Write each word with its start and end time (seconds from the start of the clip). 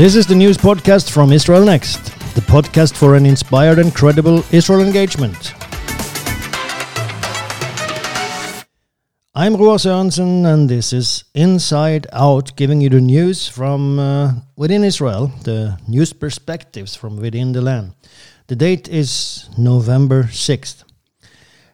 This 0.00 0.16
is 0.16 0.26
the 0.26 0.34
news 0.34 0.56
podcast 0.56 1.10
from 1.10 1.30
Israel 1.30 1.62
Next, 1.62 2.02
the 2.34 2.40
podcast 2.40 2.96
for 2.96 3.16
an 3.16 3.26
inspired 3.26 3.78
and 3.78 3.94
credible 3.94 4.42
Israel 4.50 4.80
engagement. 4.80 5.52
I'm 9.34 9.56
Roar 9.56 9.76
Sørensen, 9.76 10.46
and 10.46 10.70
this 10.70 10.94
is 10.94 11.24
Inside 11.34 12.06
Out, 12.14 12.56
giving 12.56 12.80
you 12.80 12.88
the 12.88 13.02
news 13.02 13.46
from 13.46 13.98
uh, 13.98 14.32
within 14.56 14.84
Israel, 14.84 15.32
the 15.44 15.78
news 15.86 16.14
perspectives 16.14 16.96
from 16.96 17.18
within 17.18 17.52
the 17.52 17.60
land. 17.60 17.92
The 18.46 18.56
date 18.56 18.88
is 18.88 19.50
November 19.58 20.22
6th. 20.32 20.82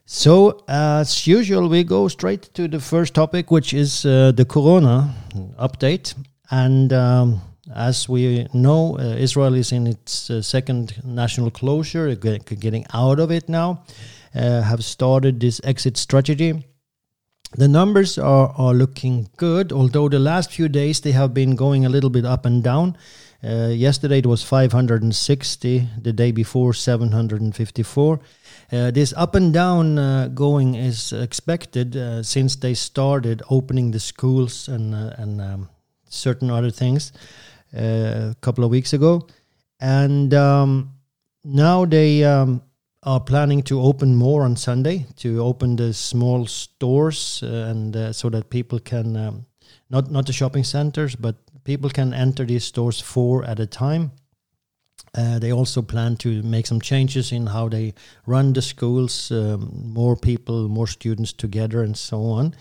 So, 0.05 0.65
as 0.67 1.29
usual, 1.29 1.69
we 1.69 1.85
go 1.85 2.09
straight 2.09 2.53
to 2.55 2.67
the 2.67 2.81
first 2.81 3.15
topic, 3.15 3.53
which 3.53 3.73
is 3.73 4.05
uh, 4.05 4.33
the 4.33 4.45
Corona 4.45 5.15
update. 5.61 6.15
And 6.51 6.93
um, 6.93 7.41
as 7.75 8.09
we 8.09 8.47
know, 8.53 8.99
uh, 8.99 9.03
Israel 9.19 9.55
is 9.55 9.73
in 9.73 9.87
its 9.87 10.31
uh, 10.31 10.43
second 10.43 11.03
national 11.05 11.51
closure, 11.51 12.15
getting 12.15 12.87
out 12.93 13.19
of 13.19 13.31
it 13.31 13.49
now, 13.49 13.83
uh, 14.35 14.63
have 14.63 14.85
started 14.85 15.41
this 15.41 15.61
exit 15.65 15.97
strategy. 15.97 16.65
The 17.57 17.69
numbers 17.69 18.19
are, 18.19 18.53
are 18.57 18.75
looking 18.75 19.29
good, 19.37 19.73
although 19.73 20.09
the 20.09 20.19
last 20.19 20.53
few 20.53 20.69
days 20.69 21.01
they 21.01 21.13
have 21.13 21.33
been 21.33 21.57
going 21.57 21.87
a 21.87 21.89
little 21.89 22.11
bit 22.11 22.25
up 22.25 22.45
and 22.45 22.63
down. 22.63 22.97
Uh, 23.43 23.69
yesterday 23.69 24.19
it 24.19 24.27
was 24.27 24.43
560, 24.43 25.89
the 26.03 26.13
day 26.13 26.33
before 26.33 26.75
754. 26.75 28.21
Uh, 28.73 28.91
this 28.91 29.15
up 29.17 29.35
and 29.35 29.53
down 29.53 29.99
uh, 29.99 30.29
going 30.29 30.75
is 30.75 31.13
expected 31.13 31.97
uh, 31.97 32.23
since 32.23 32.57
they 32.57 32.75
started 32.75 33.43
opening 33.49 33.93
the 33.93 34.01
schools 34.01 34.67
and 34.69 34.93
uh, 34.93 35.15
and 35.17 35.41
um, 35.41 35.69
certain 36.09 36.51
other 36.51 36.71
things 36.71 37.13
uh, 37.13 37.19
a 37.77 38.35
couple 38.41 38.65
of 38.65 38.71
weeks 38.71 38.93
ago, 38.93 39.27
and 39.81 40.33
um, 40.35 40.93
now 41.45 41.85
they 41.85 42.25
um, 42.25 42.63
are 43.03 43.21
planning 43.21 43.63
to 43.63 43.81
open 43.81 44.15
more 44.15 44.43
on 44.43 44.57
Sunday 44.57 45.07
to 45.17 45.43
open 45.43 45.77
the 45.77 45.93
small 45.93 46.47
stores 46.47 47.43
and 47.43 48.15
so 48.15 48.31
that 48.31 48.51
people 48.51 48.79
can 48.79 49.17
um, 49.17 49.47
not 49.91 50.11
not 50.11 50.27
the 50.27 50.33
shopping 50.33 50.65
centers, 50.65 51.17
but 51.17 51.37
people 51.65 51.91
can 51.91 52.15
enter 52.15 52.45
these 52.45 52.65
stores 52.65 53.01
four 53.01 53.45
at 53.45 53.61
a 53.61 53.67
time 53.67 54.11
uh, 55.17 55.39
they 55.39 55.53
also 55.53 55.81
plan 55.81 56.17
to 56.17 56.43
make 56.43 56.67
some 56.67 56.81
changes 56.81 57.33
in 57.33 57.47
how 57.47 57.69
they 57.69 57.95
run 58.27 58.53
the 58.53 58.61
schools, 58.61 59.31
um, 59.33 59.71
more 59.95 60.15
people, 60.15 60.69
more 60.69 60.87
students 60.87 61.33
together, 61.33 61.83
and 61.83 61.97
so 61.97 62.23
on. 62.25 62.55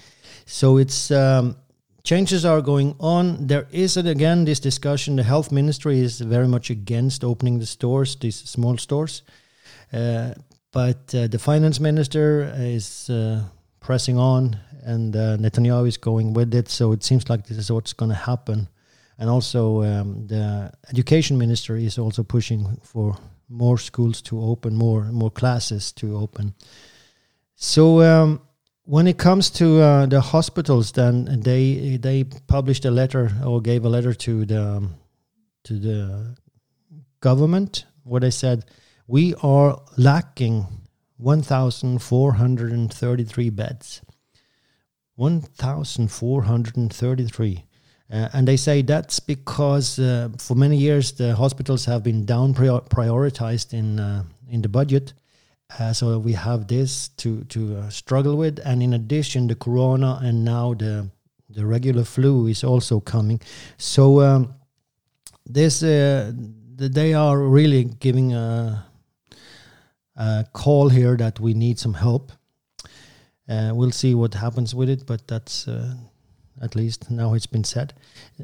So 0.46 0.78
it's 0.78 1.12
um, 1.12 1.58
changes 2.06 2.46
are 2.46 2.62
going 2.62 2.96
on. 3.00 3.48
There 3.48 3.68
is 3.72 3.98
again 3.98 4.46
this 4.46 4.60
discussion. 4.60 5.18
The 5.18 5.24
health 5.24 5.52
ministry 5.52 6.00
is 6.00 6.22
very 6.22 6.48
much 6.48 6.70
against 6.70 7.24
opening 7.24 7.60
the 7.60 7.66
stores, 7.66 8.16
these 8.16 8.36
small 8.36 8.78
stores, 8.78 9.24
uh, 9.92 10.34
but 10.72 11.14
uh, 11.14 11.28
the 11.28 11.40
finance 11.40 11.80
minister 11.80 12.54
is 12.58 13.10
uh, 13.10 13.44
pressing 13.80 14.18
on, 14.18 14.58
and 14.84 15.16
uh, 15.16 15.38
Netanyahu 15.38 15.88
is 15.88 15.98
going 15.98 16.34
with 16.34 16.54
it. 16.54 16.70
So 16.70 16.94
it 16.94 17.04
seems 17.04 17.30
like 17.30 17.48
this 17.48 17.58
is 17.58 17.72
what's 17.72 17.94
going 17.94 18.12
to 18.12 18.16
happen 18.32 18.70
and 19.18 19.30
also 19.30 19.84
um, 19.84 20.28
the 20.28 20.72
education 20.90 21.38
minister 21.38 21.76
is 21.76 21.98
also 21.98 22.24
pushing 22.24 22.78
for 22.84 23.18
more 23.50 23.78
schools 23.78 24.22
to 24.22 24.42
open, 24.42 24.76
more 24.76 25.04
more 25.12 25.32
classes 25.32 25.92
to 25.94 26.18
open. 26.18 26.54
So 27.56 28.02
um, 28.02 28.42
when 28.86 29.08
it 29.08 29.18
comes 29.18 29.50
to 29.50 29.82
uh, 29.82 30.06
the 30.06 30.22
hospitals, 30.22 30.94
then 30.94 31.42
they 31.42 31.98
they 31.98 32.24
published 32.24 32.86
a 32.86 32.92
letter 32.92 33.32
or 33.44 33.60
gave 33.62 33.84
a 33.84 33.90
letter 33.90 34.14
to 34.14 34.46
the 34.46 34.64
um, 34.64 34.96
to 35.64 35.78
the 35.80 36.38
government 37.20 37.86
where 38.04 38.22
they 38.22 38.32
said 38.32 38.64
we 39.08 39.34
are 39.42 39.82
lacking 39.98 40.68
1,433 41.18 43.50
beds. 43.50 44.02
1,433. 45.16 47.64
Uh, 48.12 48.30
and 48.34 48.48
they 48.48 48.58
say 48.58 48.84
that's 48.84 49.20
because 49.20 49.98
uh, 49.98 50.30
for 50.38 50.54
many 50.56 50.78
years 50.78 51.14
the 51.14 51.34
hospitals 51.36 51.86
have 51.86 52.04
been 52.04 52.24
down 52.26 52.54
prior- 52.54 52.82
prioritized 52.82 53.74
in 53.74 54.00
uh, 54.00 54.24
in 54.48 54.62
the 54.62 54.70
budget, 54.70 55.14
uh, 55.80 55.94
so 55.94 56.20
we 56.20 56.34
have 56.34 56.68
this 56.68 57.10
to 57.18 57.44
to 57.46 57.78
uh, 57.78 57.90
struggle 57.90 58.38
with. 58.38 58.60
And 58.66 58.84
in 58.84 58.94
addition, 58.94 59.48
the 59.48 59.56
corona 59.56 60.20
and 60.22 60.46
now 60.46 60.74
the 60.74 61.10
the 61.50 61.66
regular 61.66 62.04
flu 62.04 62.48
is 62.48 62.64
also 62.64 63.00
coming. 63.00 63.42
So 63.78 64.22
um, 64.22 64.56
this 65.46 65.84
uh, 65.84 66.32
they 66.78 67.14
are 67.14 67.40
really 67.40 67.86
giving 67.86 68.34
a, 68.34 68.86
a, 70.18 70.46
call 70.52 70.90
here 70.90 71.16
that 71.18 71.40
we 71.40 71.54
need 71.54 71.80
some 71.80 71.94
help. 71.94 72.32
we'll 73.48 73.92
see 73.92 74.16
what 74.16 74.34
happens 74.34 74.76
with 74.76 74.90
it, 74.90 75.06
but 75.06 75.28
that's 75.28 75.68
at 76.62 76.76
least 76.76 77.12
now 77.12 77.34
it's 77.34 77.46
been 77.46 77.64
said. 77.64 77.94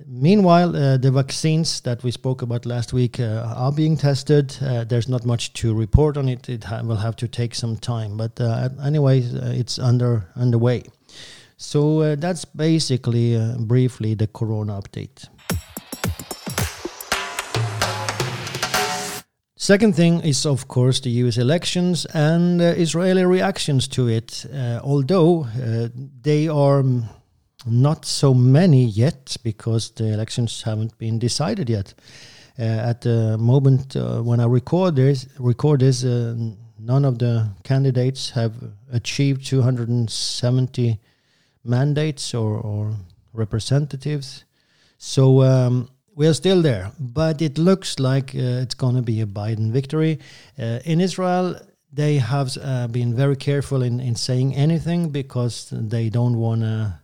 Meanwhile, 0.05 0.75
uh, 0.75 0.97
the 0.97 1.11
vaccines 1.11 1.81
that 1.81 2.03
we 2.03 2.11
spoke 2.11 2.41
about 2.41 2.66
last 2.66 2.94
week 2.94 3.19
uh, 3.19 3.53
are 3.55 3.72
being 3.72 3.97
tested. 3.97 4.57
Uh, 4.61 4.83
there's 4.83 5.07
not 5.07 5.25
much 5.25 5.53
to 5.53 5.73
report 5.73 6.17
on 6.17 6.27
it. 6.27 6.50
It 6.50 6.66
ha 6.66 6.81
will 6.81 6.97
have 6.97 7.16
to 7.17 7.27
take 7.27 7.55
some 7.55 7.77
time, 7.77 8.17
but 8.17 8.39
uh, 8.39 8.69
anyway, 8.83 9.21
uh, 9.21 9.51
it's 9.51 9.79
under 9.79 10.25
underway. 10.35 10.83
So 11.57 12.01
uh, 12.01 12.16
that's 12.16 12.45
basically 12.45 13.38
briefly 13.59 14.16
the 14.16 14.27
Corona 14.27 14.81
update. 14.81 15.29
Second 19.55 19.95
thing 19.95 20.21
is, 20.21 20.45
of 20.45 20.67
course, 20.67 21.01
the 21.01 21.11
US 21.11 21.38
elections 21.38 22.05
and 22.13 22.61
Israeli 22.61 23.23
reactions 23.25 23.88
to 23.89 24.07
it. 24.09 24.45
although 24.83 25.47
they 26.23 26.47
are 26.47 26.83
not 27.66 28.05
so 28.05 28.33
many 28.33 28.85
yet 28.85 29.38
because 29.44 29.91
the 29.91 30.13
elections 30.13 30.61
haven't 30.63 30.97
been 30.97 31.19
decided 31.19 31.69
yet. 31.69 31.94
Uh, 32.59 32.63
at 32.63 33.01
the 33.01 33.38
moment 33.38 33.95
uh, 33.95 34.22
when 34.22 34.39
I 34.39 34.45
record 34.45 34.95
this, 34.95 35.27
record 35.39 35.79
this, 35.79 36.03
uh, 36.03 36.35
none 36.79 37.05
of 37.05 37.19
the 37.19 37.50
candidates 37.63 38.31
have 38.31 38.53
achieved 38.91 39.45
270 39.45 41.00
mandates 41.63 42.33
or, 42.33 42.57
or 42.57 42.94
representatives. 43.33 44.44
So 44.97 45.41
um, 45.44 45.89
we 46.16 46.27
are 46.27 46.33
still 46.33 46.61
there, 46.61 46.91
but 47.00 47.41
it 47.41 47.57
looks 47.57 48.00
like 48.00 48.35
uh, 48.35 48.61
it's 48.63 48.75
going 48.75 48.95
to 48.95 49.01
be 49.01 49.21
a 49.21 49.25
Biden 49.25 49.71
victory. 49.71 50.19
Uh, 50.59 50.79
in 50.85 51.00
Israel, 51.01 51.59
they 51.94 52.17
have 52.17 52.57
uh, 52.61 52.88
been 52.88 53.16
very 53.16 53.35
careful 53.35 53.81
in, 53.81 54.00
in 54.00 54.16
saying 54.16 54.55
anything 54.55 55.09
because 55.09 55.69
they 55.71 56.09
don't 56.09 56.38
want 56.38 56.61
to 56.61 57.00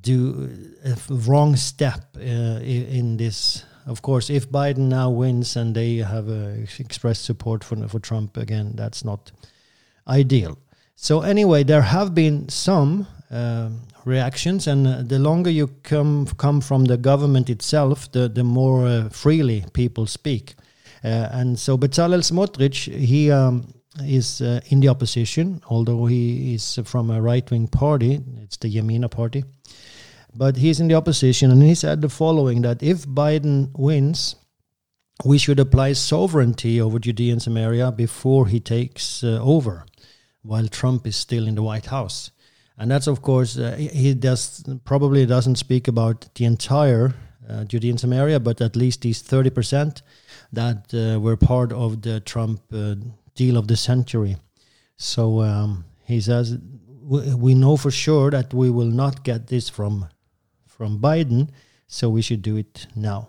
do 0.00 0.50
a 0.84 0.96
wrong 1.08 1.56
step 1.56 2.16
uh, 2.16 2.60
in 2.62 3.16
this. 3.16 3.64
Of 3.86 4.02
course, 4.02 4.28
if 4.28 4.50
Biden 4.50 4.88
now 4.88 5.10
wins 5.10 5.56
and 5.56 5.74
they 5.74 5.96
have 5.96 6.28
uh, 6.28 6.66
expressed 6.78 7.24
support 7.24 7.64
for 7.64 7.88
for 7.88 8.00
Trump 8.00 8.36
again, 8.36 8.72
that's 8.74 9.04
not 9.04 9.32
ideal. 10.06 10.58
So 10.94 11.20
anyway, 11.20 11.64
there 11.64 11.82
have 11.82 12.14
been 12.14 12.48
some 12.48 13.06
uh, 13.30 13.70
reactions, 14.04 14.66
and 14.66 14.86
uh, 14.86 15.02
the 15.02 15.18
longer 15.18 15.50
you 15.50 15.68
come 15.82 16.26
come 16.36 16.60
from 16.60 16.86
the 16.86 16.96
government 16.96 17.48
itself, 17.48 18.10
the 18.12 18.28
the 18.28 18.44
more 18.44 18.86
uh, 18.86 19.08
freely 19.10 19.64
people 19.72 20.06
speak. 20.06 20.54
Uh, 21.04 21.28
and 21.30 21.58
so 21.58 21.78
Bezalel 21.78 22.22
Smotrich, 22.22 22.92
he 22.92 23.30
um, 23.30 23.72
is 24.04 24.40
uh, 24.40 24.60
in 24.70 24.80
the 24.80 24.88
opposition, 24.88 25.60
although 25.68 26.06
he 26.06 26.54
is 26.54 26.80
from 26.84 27.10
a 27.10 27.20
right 27.20 27.48
wing 27.50 27.68
party. 27.68 28.20
It's 28.42 28.56
the 28.56 28.68
Yamina 28.68 29.10
party. 29.10 29.44
But 30.34 30.56
he's 30.56 30.80
in 30.80 30.88
the 30.88 30.94
opposition, 30.94 31.50
and 31.50 31.62
he 31.62 31.74
said 31.74 32.00
the 32.00 32.08
following 32.08 32.62
that 32.62 32.82
if 32.82 33.06
Biden 33.06 33.70
wins, 33.76 34.36
we 35.24 35.38
should 35.38 35.58
apply 35.58 35.94
sovereignty 35.94 36.80
over 36.80 36.98
Judea 36.98 37.32
and 37.32 37.42
Samaria 37.42 37.90
before 37.92 38.46
he 38.46 38.60
takes 38.60 39.24
uh, 39.24 39.40
over, 39.42 39.84
while 40.42 40.68
Trump 40.68 41.06
is 41.06 41.16
still 41.16 41.48
in 41.48 41.54
the 41.54 41.62
White 41.62 41.86
House. 41.86 42.30
And 42.76 42.90
that's, 42.90 43.08
of 43.08 43.22
course, 43.22 43.58
uh, 43.58 43.74
he 43.76 44.14
does 44.14 44.64
probably 44.84 45.26
doesn't 45.26 45.56
speak 45.56 45.88
about 45.88 46.32
the 46.36 46.44
entire 46.44 47.14
uh, 47.48 47.64
Judea 47.64 47.90
and 47.90 48.00
Samaria, 48.00 48.38
but 48.38 48.60
at 48.60 48.76
least 48.76 49.02
these 49.02 49.22
30% 49.22 50.02
that 50.52 50.94
uh, 50.94 51.18
were 51.18 51.36
part 51.36 51.72
of 51.72 52.02
the 52.02 52.20
Trump 52.20 52.60
uh, 52.72 52.94
deal 53.34 53.56
of 53.56 53.66
the 53.66 53.76
century. 53.76 54.36
So 54.96 55.40
um, 55.40 55.84
he 56.04 56.20
says, 56.20 56.58
we 57.02 57.54
know 57.54 57.76
for 57.76 57.90
sure 57.90 58.30
that 58.30 58.52
we 58.52 58.70
will 58.70 58.90
not 58.90 59.24
get 59.24 59.46
this 59.46 59.68
from 59.68 60.08
from 60.78 60.98
Biden, 60.98 61.50
so 61.88 62.08
we 62.08 62.22
should 62.22 62.40
do 62.40 62.56
it 62.56 62.86
now. 62.96 63.26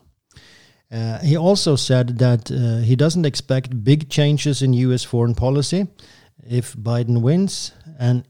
Uh, 0.91 1.19
he 1.19 1.35
also 1.35 1.75
said 1.75 2.17
that 2.19 2.49
uh, 2.51 2.81
he 2.83 2.95
doesn't 2.95 3.25
expect 3.25 3.83
big 3.83 4.09
changes 4.09 4.61
in 4.61 4.73
U.S. 4.73 5.03
foreign 5.03 5.35
policy 5.35 5.87
if 6.47 6.73
Biden 6.73 7.21
wins, 7.21 7.73
and 7.99 8.23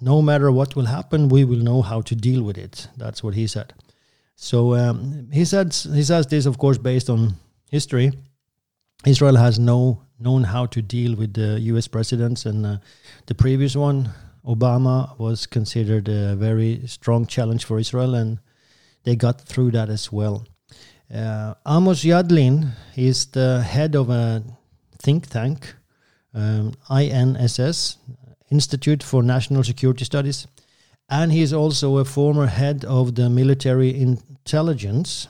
no 0.00 0.22
matter 0.22 0.50
what 0.50 0.76
will 0.76 0.86
happen, 0.86 1.28
we 1.28 1.44
will 1.44 1.58
know 1.58 1.82
how 1.82 2.00
to 2.02 2.14
deal 2.14 2.42
with 2.42 2.56
it. 2.56 2.88
That's 2.96 3.22
what 3.22 3.34
he 3.34 3.46
said. 3.46 3.74
So 4.36 4.74
um, 4.74 5.28
he 5.32 5.44
said 5.44 5.72
he 5.72 6.02
says 6.02 6.26
this, 6.26 6.46
of 6.46 6.58
course, 6.58 6.78
based 6.78 7.10
on 7.10 7.34
history. 7.70 8.12
Israel 9.04 9.36
has 9.36 9.58
no 9.58 10.02
known 10.18 10.44
how 10.44 10.66
to 10.66 10.80
deal 10.80 11.16
with 11.16 11.34
the 11.34 11.60
U.S. 11.72 11.88
presidents, 11.88 12.46
and 12.46 12.64
uh, 12.64 12.76
the 13.26 13.34
previous 13.34 13.76
one, 13.76 14.10
Obama, 14.46 15.16
was 15.18 15.46
considered 15.46 16.08
a 16.08 16.34
very 16.34 16.82
strong 16.86 17.26
challenge 17.26 17.64
for 17.64 17.78
Israel, 17.78 18.14
and 18.14 18.38
they 19.04 19.16
got 19.16 19.40
through 19.40 19.70
that 19.72 19.88
as 19.88 20.10
well. 20.10 20.46
Uh, 21.12 21.54
Amos 21.66 22.04
Yadlin 22.04 22.70
is 22.96 23.26
the 23.26 23.62
head 23.62 23.94
of 23.94 24.10
a 24.10 24.42
think 24.98 25.28
tank, 25.28 25.74
um, 26.34 26.72
INSS, 26.90 27.96
Institute 28.50 29.02
for 29.02 29.22
National 29.22 29.62
Security 29.62 30.04
Studies, 30.04 30.46
and 31.08 31.32
he 31.32 31.42
is 31.42 31.52
also 31.52 31.98
a 31.98 32.04
former 32.04 32.46
head 32.46 32.84
of 32.84 33.14
the 33.14 33.28
military 33.28 33.98
intelligence. 33.98 35.28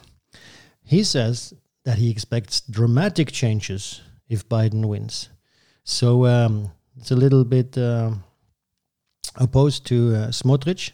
He 0.85 1.03
says 1.05 1.53
that 1.85 1.99
he 1.99 2.11
expects 2.11 2.61
dramatic 2.61 3.33
changes 3.33 4.01
if 4.29 4.49
Biden 4.49 4.87
wins. 4.87 5.29
So 5.85 6.27
um, 6.27 6.71
it's 6.97 7.11
a 7.11 7.17
little 7.17 7.45
bit 7.45 7.77
uh, 7.77 8.13
opposed 9.37 9.87
to 9.87 10.15
uh, 10.15 10.29
Smotrich. 10.29 10.93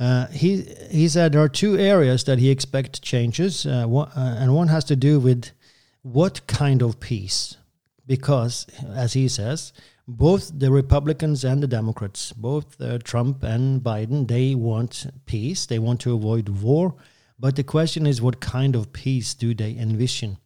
Uh, 0.00 0.26
he 0.28 0.62
he 0.90 1.08
said 1.08 1.32
there 1.32 1.42
are 1.42 1.48
two 1.48 1.76
areas 1.76 2.24
that 2.24 2.38
he 2.38 2.50
expects 2.50 3.00
changes, 3.00 3.66
uh, 3.66 3.84
one, 3.86 4.08
uh, 4.16 4.36
and 4.38 4.54
one 4.54 4.68
has 4.68 4.84
to 4.84 4.96
do 4.96 5.18
with 5.18 5.50
what 6.02 6.46
kind 6.46 6.82
of 6.82 7.00
peace, 7.00 7.56
because 8.06 8.66
as 8.94 9.14
he 9.14 9.28
says, 9.28 9.72
both 10.06 10.50
the 10.58 10.70
Republicans 10.70 11.44
and 11.44 11.62
the 11.62 11.66
Democrats, 11.66 12.32
both 12.32 12.80
uh, 12.80 12.98
Trump 12.98 13.42
and 13.42 13.82
Biden, 13.82 14.26
they 14.28 14.54
want 14.54 15.06
peace. 15.26 15.66
They 15.66 15.78
want 15.78 16.00
to 16.00 16.14
avoid 16.14 16.48
war, 16.48 16.94
but 17.38 17.56
the 17.56 17.64
question 17.64 18.06
is, 18.06 18.22
what 18.22 18.40
kind 18.40 18.76
of 18.76 18.92
peace 18.92 19.34
do 19.34 19.52
they 19.54 19.76
envision? 19.76 20.38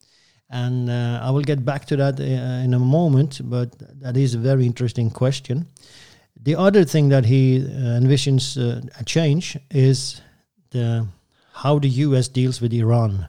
And 0.49 0.91
uh, 0.91 1.21
I 1.23 1.31
will 1.31 1.44
get 1.44 1.65
back 1.65 1.87
to 1.87 1.97
that 1.97 2.21
in 2.21 2.75
a 2.75 2.79
moment, 2.79 3.41
but 3.44 3.73
that 4.00 4.17
is 4.17 4.35
a 4.35 4.39
very 4.39 4.67
interesting 4.67 5.11
question. 5.11 5.67
The 6.44 6.56
other 6.56 6.85
thing 6.85 7.11
that 7.11 7.25
he 7.25 7.65
uh, 7.65 8.00
envisions 8.00 8.56
uh, 8.56 8.81
a 8.99 9.05
change 9.05 9.56
is 9.71 10.21
the 10.71 11.06
how 11.53 11.79
the 11.79 11.89
U.S. 11.89 12.29
deals 12.29 12.61
with 12.61 12.73
Iran, 12.73 13.29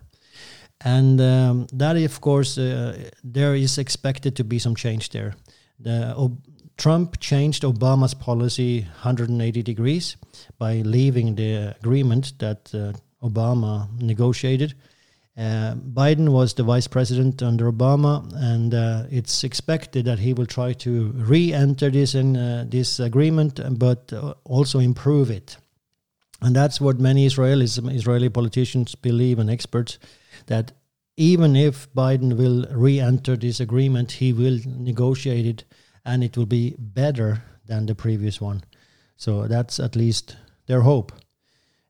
and 0.83 1.21
um, 1.21 1.67
that, 1.73 1.95
of 1.97 2.21
course, 2.21 2.57
uh, 2.57 3.09
there 3.23 3.55
is 3.55 3.77
expected 3.77 4.35
to 4.37 4.43
be 4.43 4.59
some 4.59 4.75
change 4.75 5.09
there. 5.09 5.35
The, 5.79 6.15
Trump 6.77 7.19
changed 7.19 7.63
Obama's 7.63 8.13
policy 8.13 8.81
180 8.81 9.61
degrees 9.61 10.17
by 10.57 10.77
leaving 10.77 11.35
the 11.35 11.75
agreement 11.79 12.33
that 12.39 12.73
uh, 12.73 12.93
Obama 13.21 13.87
negotiated 14.01 14.73
uh, 15.35 15.73
Biden 15.75 16.29
was 16.29 16.53
the 16.53 16.63
vice 16.63 16.87
president 16.87 17.41
under 17.41 17.71
Obama, 17.71 18.31
and 18.35 18.73
uh, 18.73 19.03
it's 19.09 19.43
expected 19.43 20.05
that 20.05 20.19
he 20.19 20.33
will 20.33 20.45
try 20.45 20.73
to 20.73 21.11
re-enter 21.15 21.89
this 21.89 22.13
in, 22.13 22.37
uh, 22.37 22.65
this 22.67 22.99
agreement, 22.99 23.59
but 23.79 24.13
uh, 24.13 24.35
also 24.43 24.77
improve 24.77 25.31
it. 25.31 25.57
And 26.41 26.55
that's 26.55 26.79
what 26.79 26.99
many 26.99 27.25
Israelis, 27.25 27.79
Israeli 27.95 28.29
politicians 28.29 28.93
believe, 28.93 29.39
and 29.39 29.49
experts, 29.49 29.97
that 30.47 30.73
even 31.17 31.55
if 31.55 31.91
Biden 31.93 32.37
will 32.37 32.65
re-enter 32.69 33.35
this 33.35 33.59
agreement, 33.59 34.11
he 34.11 34.33
will 34.33 34.59
negotiate 34.65 35.47
it, 35.47 35.63
and 36.05 36.23
it 36.23 36.37
will 36.37 36.45
be 36.45 36.75
better 36.77 37.43
than 37.65 37.87
the 37.87 37.95
previous 37.95 38.39
one. 38.39 38.63
So 39.15 39.47
that's 39.47 39.79
at 39.79 39.95
least 39.95 40.37
their 40.67 40.81
hope. 40.81 41.11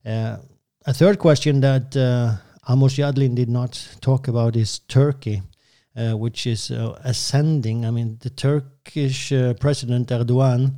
Uh, 0.06 0.38
a 0.86 0.94
third 0.94 1.20
question 1.20 1.62
that 1.62 1.98
uh, 1.98 2.36
Amos 2.70 2.96
Yadlin 2.96 3.36
did 3.36 3.50
not 3.50 3.98
talk 4.00 4.30
about 4.30 4.56
is 4.56 4.80
Turkey, 4.80 5.42
uh, 5.98 6.14
which 6.14 6.48
is 6.48 6.72
uh, 6.72 6.98
ascending. 7.04 7.86
I 7.86 7.92
mean, 7.92 8.18
the 8.22 8.30
Turkish 8.30 9.34
uh, 9.34 9.54
President 9.56 10.08
Erdogan 10.08 10.76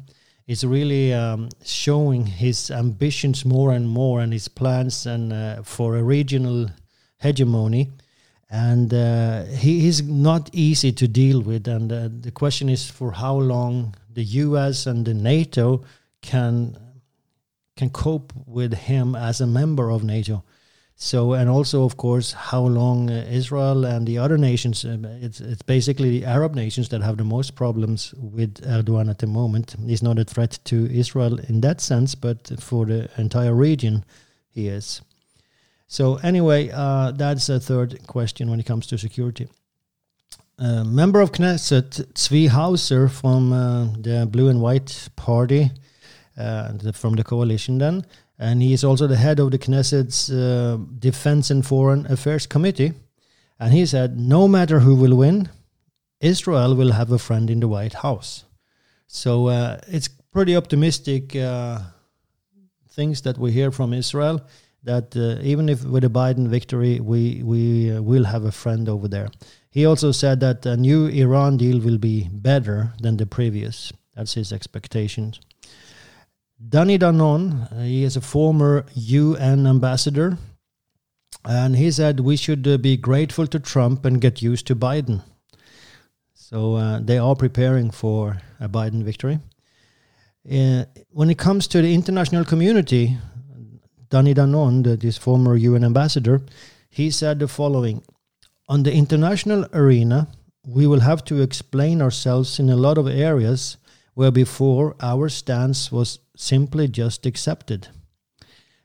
is 0.48 0.66
really 0.66 1.14
um, 1.14 1.50
showing 1.64 2.26
his 2.26 2.72
ambitions 2.72 3.46
more 3.46 3.72
and 3.72 3.88
more 3.88 4.22
and 4.22 4.34
his 4.34 4.48
plans 4.48 5.06
and 5.06 5.32
uh, 5.32 5.62
for 5.62 5.98
a 5.98 6.04
regional 6.04 6.70
hegemony. 7.20 7.92
And 8.50 8.94
uh, 8.94 9.44
he 9.44 9.88
is 9.88 10.02
not 10.02 10.50
easy 10.54 10.92
to 10.92 11.08
deal 11.08 11.42
with. 11.42 11.68
And 11.68 11.92
uh, 11.92 12.10
the 12.12 12.32
question 12.32 12.68
is 12.68 12.90
for 12.90 13.12
how 13.12 13.36
long 13.36 13.96
the 14.12 14.24
US 14.24 14.88
and 14.88 15.06
the 15.06 15.14
NATO 15.14 15.84
can 16.22 16.78
can 17.76 17.90
cope 17.90 18.32
with 18.46 18.74
him 18.74 19.16
as 19.16 19.42
a 19.42 19.46
member 19.46 19.92
of 19.92 20.02
NATO. 20.02 20.44
So, 20.98 21.34
and 21.34 21.50
also, 21.50 21.84
of 21.84 21.98
course, 21.98 22.32
how 22.32 22.62
long 22.62 23.10
uh, 23.10 23.26
Israel 23.30 23.86
and 23.86 24.08
the 24.08 24.18
other 24.18 24.38
nations, 24.38 24.86
uh, 24.86 24.98
it's, 25.22 25.42
it's 25.42 25.62
basically 25.62 26.10
the 26.10 26.26
Arab 26.26 26.56
nations 26.56 26.88
that 26.90 27.02
have 27.02 27.18
the 27.18 27.26
most 27.26 27.56
problems 27.56 28.14
with 28.14 28.62
Erdogan 28.66 29.10
at 29.10 29.20
the 29.20 29.28
moment. 29.28 29.76
He's 29.86 30.02
not 30.02 30.20
a 30.20 30.24
threat 30.24 30.58
to 30.66 30.90
Israel 30.90 31.38
in 31.50 31.60
that 31.62 31.82
sense, 31.82 32.16
but 32.16 32.50
for 32.62 32.86
the 32.86 33.10
entire 33.18 33.54
region, 33.54 34.06
he 34.50 34.70
is. 34.70 35.02
So, 35.88 36.16
anyway, 36.24 36.72
uh, 36.74 37.12
that's 37.12 37.50
a 37.50 37.60
third 37.60 38.08
question 38.08 38.50
when 38.50 38.62
it 38.62 38.66
comes 38.66 38.88
to 38.88 38.98
security. 38.98 39.50
Uh, 40.58 40.86
member 40.86 41.20
of 41.20 41.34
Knesset, 41.34 42.06
Zvi 42.14 42.48
Hauser 42.48 43.10
from 43.10 43.52
uh, 43.52 43.88
the 44.00 44.26
Blue 44.32 44.48
and 44.48 44.62
White 44.62 45.10
Party, 45.18 45.72
uh, 46.38 46.72
the, 46.72 46.94
from 46.94 47.16
the 47.16 47.24
coalition, 47.26 47.80
then 47.80 48.06
and 48.38 48.62
he 48.62 48.74
is 48.74 48.84
also 48.84 49.08
the 49.08 49.16
head 49.16 49.40
of 49.40 49.52
the 49.52 49.58
Knesset's 49.58 50.30
uh, 50.30 50.78
Defense 51.00 51.50
and 51.50 51.66
Foreign 51.66 52.06
Affairs 52.08 52.46
Committee. 52.48 52.94
And 53.60 53.74
he 53.74 53.86
said, 53.86 54.20
no 54.20 54.48
matter 54.48 54.80
who 54.80 54.96
will 54.96 55.16
win, 55.16 55.50
Israel 56.20 56.76
will 56.76 56.92
have 56.92 57.12
a 57.12 57.20
friend 57.20 57.50
in 57.50 57.62
the 57.62 57.68
White 57.68 57.94
House. 57.94 58.44
So 59.08 59.48
uh, 59.48 59.80
it's 59.88 60.10
pretty 60.34 60.56
optimistic 60.56 61.36
uh, 61.36 61.80
things 62.90 63.22
that 63.22 63.38
we 63.38 63.52
hear 63.52 63.72
from 63.72 63.94
Israel. 63.94 64.42
That 64.84 65.16
uh, 65.16 65.42
even 65.42 65.70
if 65.70 65.84
with 65.84 66.04
a 66.04 66.10
Biden 66.10 66.48
victory, 66.48 67.00
we 67.00 67.42
we 67.44 67.92
uh, 67.92 68.02
will 68.02 68.26
have 68.26 68.46
a 68.46 68.52
friend 68.52 68.88
over 68.88 69.08
there. 69.08 69.30
He 69.72 69.86
also 69.86 70.12
said 70.12 70.40
that 70.42 70.66
a 70.66 70.78
new 70.78 71.08
Iran 71.08 71.58
deal 71.58 71.80
will 71.80 71.98
be 71.98 72.30
better 72.32 72.94
than 73.02 73.18
the 73.18 73.26
previous. 73.26 73.92
That's 74.16 74.34
his 74.36 74.54
expectations. 74.54 75.40
Danny 76.58 76.98
Danon, 76.98 77.70
uh, 77.70 77.82
he 77.82 78.06
is 78.06 78.16
a 78.16 78.22
former 78.22 78.86
UN 78.94 79.68
ambassador, 79.68 80.38
and 81.44 81.76
he 81.76 81.92
said 81.92 82.22
we 82.22 82.38
should 82.38 82.66
uh, 82.66 82.78
be 82.78 82.96
grateful 82.96 83.46
to 83.48 83.60
Trump 83.60 84.06
and 84.06 84.22
get 84.22 84.42
used 84.42 84.66
to 84.68 84.76
Biden. 84.76 85.22
So 86.34 86.76
uh, 86.76 87.00
they 87.02 87.18
are 87.18 87.36
preparing 87.36 87.92
for 87.92 88.42
a 88.60 88.70
Biden 88.70 89.04
victory. 89.04 89.40
Uh, 90.50 90.86
when 91.10 91.30
it 91.30 91.38
comes 91.38 91.68
to 91.68 91.82
the 91.82 91.94
international 91.94 92.46
community, 92.46 93.18
Danny 94.10 94.34
Danon, 94.34 95.00
this 95.02 95.18
former 95.18 95.58
UN 95.58 95.84
ambassador, 95.84 96.42
he 96.90 97.12
said 97.12 97.40
the 97.40 97.50
following 97.50 98.02
On 98.70 98.84
the 98.84 98.94
international 98.94 99.66
arena, 99.74 100.30
we 100.66 100.88
will 100.88 101.02
have 101.02 101.26
to 101.26 101.42
explain 101.42 102.02
ourselves 102.02 102.60
in 102.60 102.70
a 102.70 102.78
lot 102.78 102.98
of 102.98 103.08
areas 103.08 103.76
where 104.14 104.32
before 104.32 104.96
our 105.02 105.28
stance 105.28 105.92
was 105.92 106.20
simply 106.36 106.88
just 106.88 107.26
accepted. 107.26 107.88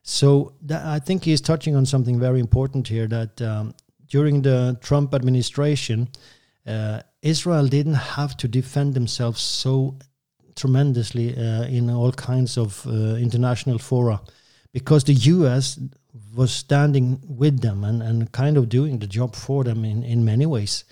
So 0.02 0.54
that, 0.62 0.84
I 0.84 0.98
think 0.98 1.24
he's 1.24 1.40
touching 1.40 1.76
on 1.76 1.86
something 1.86 2.18
very 2.18 2.40
important 2.40 2.88
here 2.88 3.06
that 3.08 3.40
um, 3.42 3.74
during 4.08 4.42
the 4.42 4.78
Trump 4.80 5.14
administration, 5.14 6.08
uh, 6.66 7.00
Israel 7.22 7.66
didn't 7.66 7.94
have 7.94 8.36
to 8.38 8.48
defend 8.48 8.94
themselves 8.94 9.40
so 9.40 9.98
tremendously 10.56 11.36
uh, 11.36 11.64
in 11.64 11.90
all 11.90 12.12
kinds 12.12 12.56
of 12.58 12.86
uh, 12.86 13.16
international 13.16 13.78
fora 13.78 14.20
because 14.72 15.04
the 15.04 15.14
US 15.14 15.78
was 16.34 16.52
standing 16.52 17.20
with 17.28 17.60
them 17.60 17.84
and, 17.84 18.02
and 18.02 18.32
kind 18.32 18.56
of 18.56 18.68
doing 18.68 18.98
the 18.98 19.06
job 19.06 19.34
for 19.34 19.64
them 19.64 19.84
in, 19.84 20.02
in 20.02 20.24
many 20.24 20.46
ways. 20.46 20.84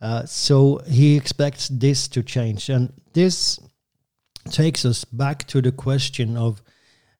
Uh, 0.00 0.24
so 0.24 0.80
he 0.88 1.16
expects 1.16 1.68
this 1.68 2.08
to 2.08 2.22
change. 2.22 2.70
And 2.70 2.92
this 3.12 3.60
takes 4.48 4.84
us 4.84 5.04
back 5.04 5.46
to 5.48 5.60
the 5.60 5.72
question 5.72 6.36
of 6.36 6.62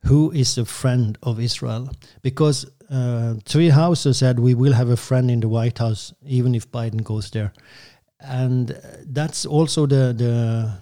who 0.05 0.31
is 0.33 0.57
a 0.57 0.65
friend 0.65 1.19
of 1.23 1.39
Israel? 1.39 1.91
Because 2.23 2.65
uh, 2.89 3.35
Zvi 3.45 3.71
Hauser 3.71 4.12
said 4.12 4.39
we 4.39 4.55
will 4.55 4.73
have 4.73 4.89
a 4.89 4.97
friend 4.97 5.31
in 5.31 5.41
the 5.41 5.49
White 5.49 5.79
House 5.79 6.12
even 6.27 6.55
if 6.55 6.71
Biden 6.71 7.05
goes 7.05 7.31
there, 7.31 7.53
and 8.21 8.77
that's 9.07 9.47
also 9.47 9.87
the 9.87 10.12
the 10.17 10.79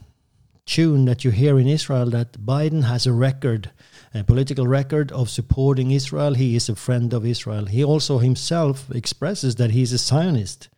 tune 0.64 1.06
that 1.06 1.24
you 1.24 1.30
hear 1.30 1.58
in 1.58 1.66
Israel 1.66 2.10
that 2.10 2.32
Biden 2.44 2.84
has 2.84 3.06
a 3.06 3.12
record, 3.12 3.70
a 4.14 4.22
political 4.22 4.66
record 4.66 5.10
of 5.12 5.30
supporting 5.30 5.90
Israel. 5.90 6.34
He 6.34 6.56
is 6.56 6.68
a 6.68 6.76
friend 6.76 7.12
of 7.12 7.24
Israel. 7.24 7.64
He 7.64 7.82
also 7.82 8.18
himself 8.18 8.90
expresses 8.94 9.56
that 9.56 9.70
he's 9.70 9.92
a 9.92 9.98
Zionist. 9.98 10.68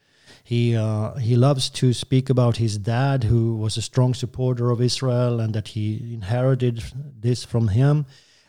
He 0.50 0.74
uh, 0.76 1.14
he 1.14 1.36
loves 1.36 1.70
to 1.80 1.92
speak 1.92 2.28
about 2.28 2.56
his 2.56 2.76
dad, 2.76 3.24
who 3.30 3.56
was 3.56 3.76
a 3.76 3.82
strong 3.82 4.14
supporter 4.14 4.70
of 4.70 4.80
Israel, 4.80 5.38
and 5.38 5.54
that 5.54 5.68
he 5.68 5.86
inherited 6.12 6.82
this 7.26 7.44
from 7.44 7.68
him. 7.68 8.06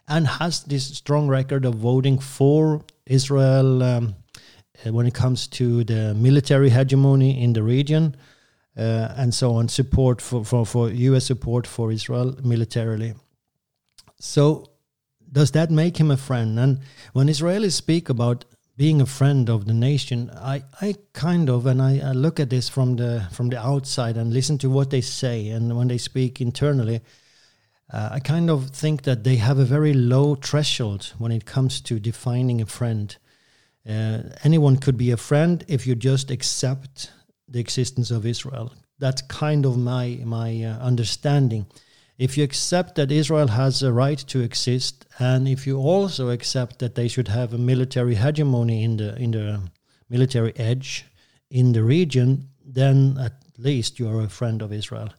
and 0.08 0.28
has 0.28 0.64
this 0.64 0.86
strong 0.98 1.28
record 1.30 1.64
of 1.66 1.76
voting 1.76 2.18
for 2.20 2.82
Israel 3.06 3.84
um, 3.84 4.16
uh, 4.86 4.92
when 4.92 5.06
it 5.06 5.14
comes 5.14 5.48
to 5.48 5.84
the 5.84 6.14
military 6.14 6.70
hegemony 6.70 7.42
in 7.44 7.54
the 7.54 7.64
region 7.64 8.16
uh, 8.78 9.22
and 9.22 9.34
so 9.34 9.54
on, 9.54 9.70
support 9.70 10.22
for, 10.22 10.44
for, 10.44 10.66
for 10.66 10.90
US 10.90 11.26
support 11.26 11.68
for 11.68 11.92
Israel 11.92 12.36
militarily. 12.44 13.14
So, 14.20 14.72
does 15.32 15.52
that 15.52 15.72
make 15.72 15.98
him 15.98 16.12
a 16.12 16.18
friend? 16.18 16.60
And 16.60 16.80
when 17.14 17.28
Israelis 17.28 17.74
speak 17.74 18.10
about 18.10 18.44
being 18.78 19.02
a 19.02 19.06
friend 19.06 19.50
of 19.50 19.66
the 19.66 19.74
nation, 19.74 20.32
I, 20.36 20.64
I 20.82 20.96
kind 21.14 21.50
of 21.50 21.66
and 21.66 21.82
I, 21.82 22.00
I, 22.00 22.12
look 22.14 22.40
at 22.40 22.50
this 22.50 22.70
from 22.70 22.96
the 22.96 23.28
from 23.32 23.50
the 23.50 23.60
outside 23.60 24.18
and 24.18 24.34
listen 24.34 24.58
to 24.60 24.70
what 24.70 24.90
they 24.90 25.02
say, 25.02 25.50
and 25.50 25.78
when 25.78 25.88
they 25.88 25.98
speak 25.98 26.42
internally, 26.42 27.02
uh, 27.92 28.10
I 28.12 28.20
kind 28.20 28.50
of 28.50 28.70
think 28.70 29.04
that 29.04 29.24
they 29.24 29.36
have 29.36 29.60
a 29.60 29.66
very 29.66 29.94
low 29.94 30.36
threshold 30.36 31.14
when 31.18 31.32
it 31.32 31.46
comes 31.46 31.82
to 31.82 32.00
defining 32.00 32.62
a 32.62 32.66
friend. 32.66 33.16
Uh, 33.88 34.20
anyone 34.44 34.78
could 34.78 34.98
be 34.98 35.12
a 35.12 35.18
friend 35.18 35.64
if 35.68 35.86
you 35.86 35.96
just 35.96 36.32
accept 36.32 37.12
the 37.48 37.60
existence 37.60 38.12
of 38.12 38.26
Israel. 38.26 38.74
That's 39.00 39.22
kind 39.24 39.66
of 39.66 39.78
my 39.78 40.22
my 40.24 40.64
uh, 40.64 40.78
understanding. 40.80 41.66
If 42.22 42.38
you 42.38 42.44
accept 42.44 42.94
that 42.96 43.12
Israel 43.12 43.48
has 43.48 43.82
a 43.82 43.92
right 43.92 44.20
to 44.28 44.42
exist, 44.42 45.08
and 45.18 45.48
if 45.48 45.66
you 45.66 45.80
also 45.80 46.30
accept 46.30 46.78
that 46.78 46.94
they 46.94 47.08
should 47.08 47.28
have 47.28 47.52
a 47.52 47.58
military 47.58 48.14
hegemony 48.14 48.84
in 48.84 48.98
the 48.98 49.16
in 49.16 49.32
the 49.32 49.60
military 50.08 50.54
edge 50.56 51.06
in 51.50 51.74
the 51.74 51.82
region, 51.82 52.50
then 52.64 53.18
at 53.20 53.34
least 53.58 53.98
you 53.98 54.08
are 54.08 54.22
a 54.22 54.30
friend 54.30 54.62
of 54.62 54.72
Israel. 54.72 55.10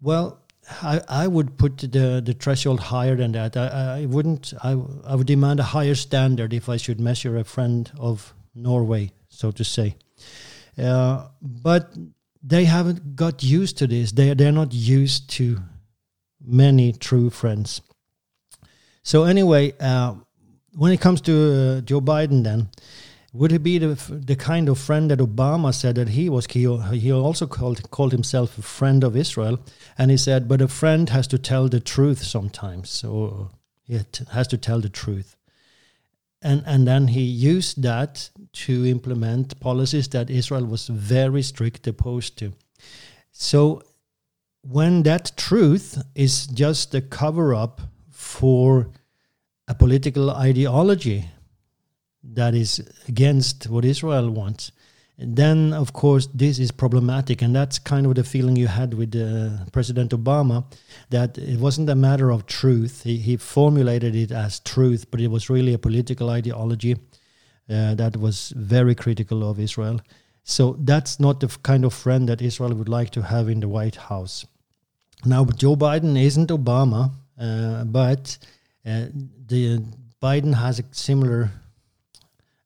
Well, 0.00 0.40
I, 0.82 1.02
I 1.08 1.28
would 1.28 1.56
put 1.56 1.78
the 1.78 2.20
the 2.20 2.34
threshold 2.34 2.80
higher 2.80 3.14
than 3.14 3.30
that. 3.32 3.56
I, 3.56 4.00
I 4.00 4.06
wouldn't. 4.06 4.52
I 4.60 4.72
I 5.06 5.14
would 5.14 5.28
demand 5.28 5.60
a 5.60 5.70
higher 5.78 5.94
standard 5.94 6.52
if 6.52 6.68
I 6.68 6.78
should 6.78 6.98
measure 6.98 7.36
a 7.38 7.44
friend 7.44 7.92
of 7.96 8.34
Norway, 8.56 9.12
so 9.28 9.52
to 9.52 9.62
say. 9.62 9.94
Uh, 10.76 11.28
but 11.40 11.94
they 12.42 12.64
haven't 12.64 13.14
got 13.14 13.44
used 13.44 13.78
to 13.78 13.86
this. 13.86 14.10
They 14.10 14.34
they're 14.34 14.58
not 14.62 14.74
used 14.74 15.30
to 15.38 15.62
many 16.44 16.92
true 16.92 17.30
friends. 17.30 17.82
So 19.02 19.24
anyway, 19.24 19.72
uh, 19.80 20.14
when 20.74 20.92
it 20.92 21.00
comes 21.00 21.20
to 21.22 21.32
uh, 21.32 21.80
Joe 21.80 22.00
Biden, 22.00 22.44
then 22.44 22.68
would 23.32 23.50
he 23.50 23.58
be 23.58 23.78
the 23.78 23.94
the 24.10 24.36
kind 24.36 24.68
of 24.68 24.78
friend 24.78 25.10
that 25.10 25.18
Obama 25.18 25.72
said 25.74 25.94
that 25.96 26.10
he 26.10 26.28
was? 26.28 26.46
He, 26.46 26.66
he 26.98 27.12
also 27.12 27.46
called 27.46 27.90
called 27.90 28.12
himself 28.12 28.58
a 28.58 28.62
friend 28.62 29.04
of 29.04 29.16
Israel, 29.16 29.58
and 29.98 30.10
he 30.10 30.16
said, 30.16 30.48
but 30.48 30.60
a 30.60 30.68
friend 30.68 31.08
has 31.10 31.26
to 31.28 31.38
tell 31.38 31.68
the 31.68 31.80
truth 31.80 32.22
sometimes, 32.22 32.90
so 32.90 33.50
he 33.84 34.00
has 34.30 34.48
to 34.48 34.58
tell 34.58 34.80
the 34.80 34.88
truth 34.88 35.36
and 36.42 36.62
and 36.66 36.86
then 36.86 37.08
he 37.08 37.22
used 37.22 37.82
that 37.82 38.30
to 38.52 38.84
implement 38.86 39.58
policies 39.60 40.08
that 40.08 40.28
Israel 40.28 40.66
was 40.66 40.88
very 40.88 41.42
strict 41.42 41.86
opposed 41.86 42.36
to. 42.38 42.52
So 43.30 43.82
when 44.62 45.02
that 45.02 45.32
truth 45.36 46.02
is 46.14 46.46
just 46.46 46.94
a 46.94 47.00
cover 47.00 47.54
up 47.54 47.80
for 48.10 48.88
a 49.66 49.74
political 49.74 50.30
ideology 50.30 51.28
that 52.22 52.54
is 52.54 52.80
against 53.08 53.68
what 53.68 53.84
Israel 53.84 54.30
wants, 54.30 54.70
then 55.18 55.72
of 55.72 55.92
course 55.92 56.28
this 56.32 56.58
is 56.60 56.70
problematic. 56.70 57.42
And 57.42 57.54
that's 57.54 57.78
kind 57.78 58.06
of 58.06 58.14
the 58.14 58.22
feeling 58.22 58.56
you 58.56 58.68
had 58.68 58.94
with 58.94 59.14
uh, 59.16 59.64
president 59.72 60.12
obama 60.12 60.64
that 61.10 61.38
it 61.38 61.58
wasn't 61.58 61.90
a 61.90 61.96
matter 61.96 62.30
of 62.30 62.46
truth. 62.46 63.02
He, 63.02 63.16
he 63.16 63.36
formulated 63.36 64.14
it 64.14 64.30
as 64.30 64.60
truth 64.60 65.10
but 65.10 65.20
it 65.20 65.28
was 65.28 65.50
really 65.50 65.74
a 65.74 65.78
political 65.78 66.30
ideology 66.30 66.96
uh, 67.68 67.94
that 67.94 68.16
was 68.16 68.52
very 68.56 68.94
critical 68.94 69.48
of 69.48 69.58
israel. 69.58 70.00
So 70.44 70.76
that's 70.80 71.20
not 71.20 71.40
the 71.40 71.48
kind 71.62 71.84
of 71.84 71.92
friend 71.92 72.28
that 72.28 72.40
israel 72.40 72.74
would 72.74 72.88
like 72.88 73.10
to 73.10 73.22
have 73.22 73.48
in 73.48 73.60
the 73.60 73.68
white 73.68 73.96
house 73.96 74.46
now 75.24 75.44
joe 75.44 75.76
biden 75.76 76.20
isn't 76.20 76.50
obama 76.50 77.10
uh, 77.40 77.84
but 77.84 78.38
uh, 78.86 79.06
the 79.46 79.82
biden 80.20 80.54
has 80.54 80.78
a 80.78 80.84
similar 80.92 81.50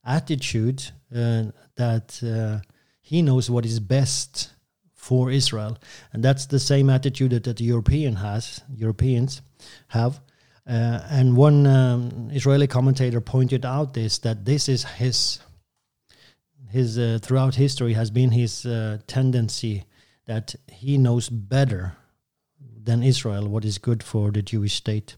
attitude 0.04 0.90
uh, 1.14 1.44
that 1.76 2.20
uh, 2.22 2.60
he 3.02 3.22
knows 3.22 3.50
what 3.50 3.66
is 3.66 3.80
best 3.80 4.50
for 4.94 5.30
Israel, 5.30 5.78
and 6.12 6.24
that's 6.24 6.46
the 6.46 6.58
same 6.58 6.90
attitude 6.90 7.30
that, 7.30 7.44
that 7.44 7.58
the 7.58 7.64
European 7.64 8.16
has. 8.16 8.60
Europeans 8.74 9.40
have, 9.88 10.20
uh, 10.68 11.00
and 11.10 11.36
one 11.36 11.66
um, 11.66 12.28
Israeli 12.32 12.66
commentator 12.66 13.20
pointed 13.20 13.64
out 13.64 13.94
this 13.94 14.18
that 14.18 14.44
this 14.44 14.68
is 14.68 14.84
his 14.84 15.38
his 16.70 16.98
uh, 16.98 17.18
throughout 17.22 17.54
history 17.54 17.92
has 17.92 18.10
been 18.10 18.30
his 18.30 18.66
tendency 19.06 19.84
that 20.24 20.56
he 20.66 20.98
knows 20.98 21.28
better 21.28 21.96
than 22.86 23.02
Israel 23.02 23.48
what 23.48 23.64
is 23.64 23.78
good 23.78 24.02
for 24.02 24.30
the 24.30 24.42
Jewish 24.42 24.74
state. 24.74 25.16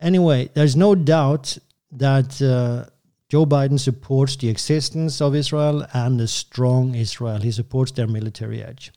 Anyway, 0.00 0.48
there's 0.54 0.76
no 0.76 0.94
doubt 0.94 1.58
that 1.92 2.40
uh, 2.40 2.90
Joe 3.28 3.46
Biden 3.46 3.78
supports 3.78 4.36
the 4.36 4.48
existence 4.48 5.20
of 5.20 5.34
Israel 5.34 5.86
and 5.92 6.20
a 6.20 6.26
strong 6.26 6.94
Israel. 6.94 7.40
He 7.40 7.52
supports 7.52 7.92
their 7.92 8.08
military 8.08 8.62
edge. 8.62 8.92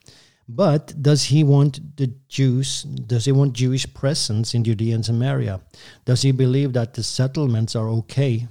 But 0.47 1.01
does 1.01 1.25
he 1.25 1.43
want 1.43 1.97
the 1.97 2.13
Jews, 2.27 2.83
does 2.83 3.25
he 3.25 3.31
want 3.31 3.53
Jewish 3.53 3.91
presence 3.93 4.53
in 4.53 4.63
Judea 4.63 4.95
and 4.95 5.05
Samaria? 5.05 5.61
Does 6.05 6.21
he 6.21 6.31
believe 6.31 6.73
that 6.73 6.93
the 6.95 7.03
settlements 7.03 7.75
are 7.75 7.89
okay? 7.89 8.47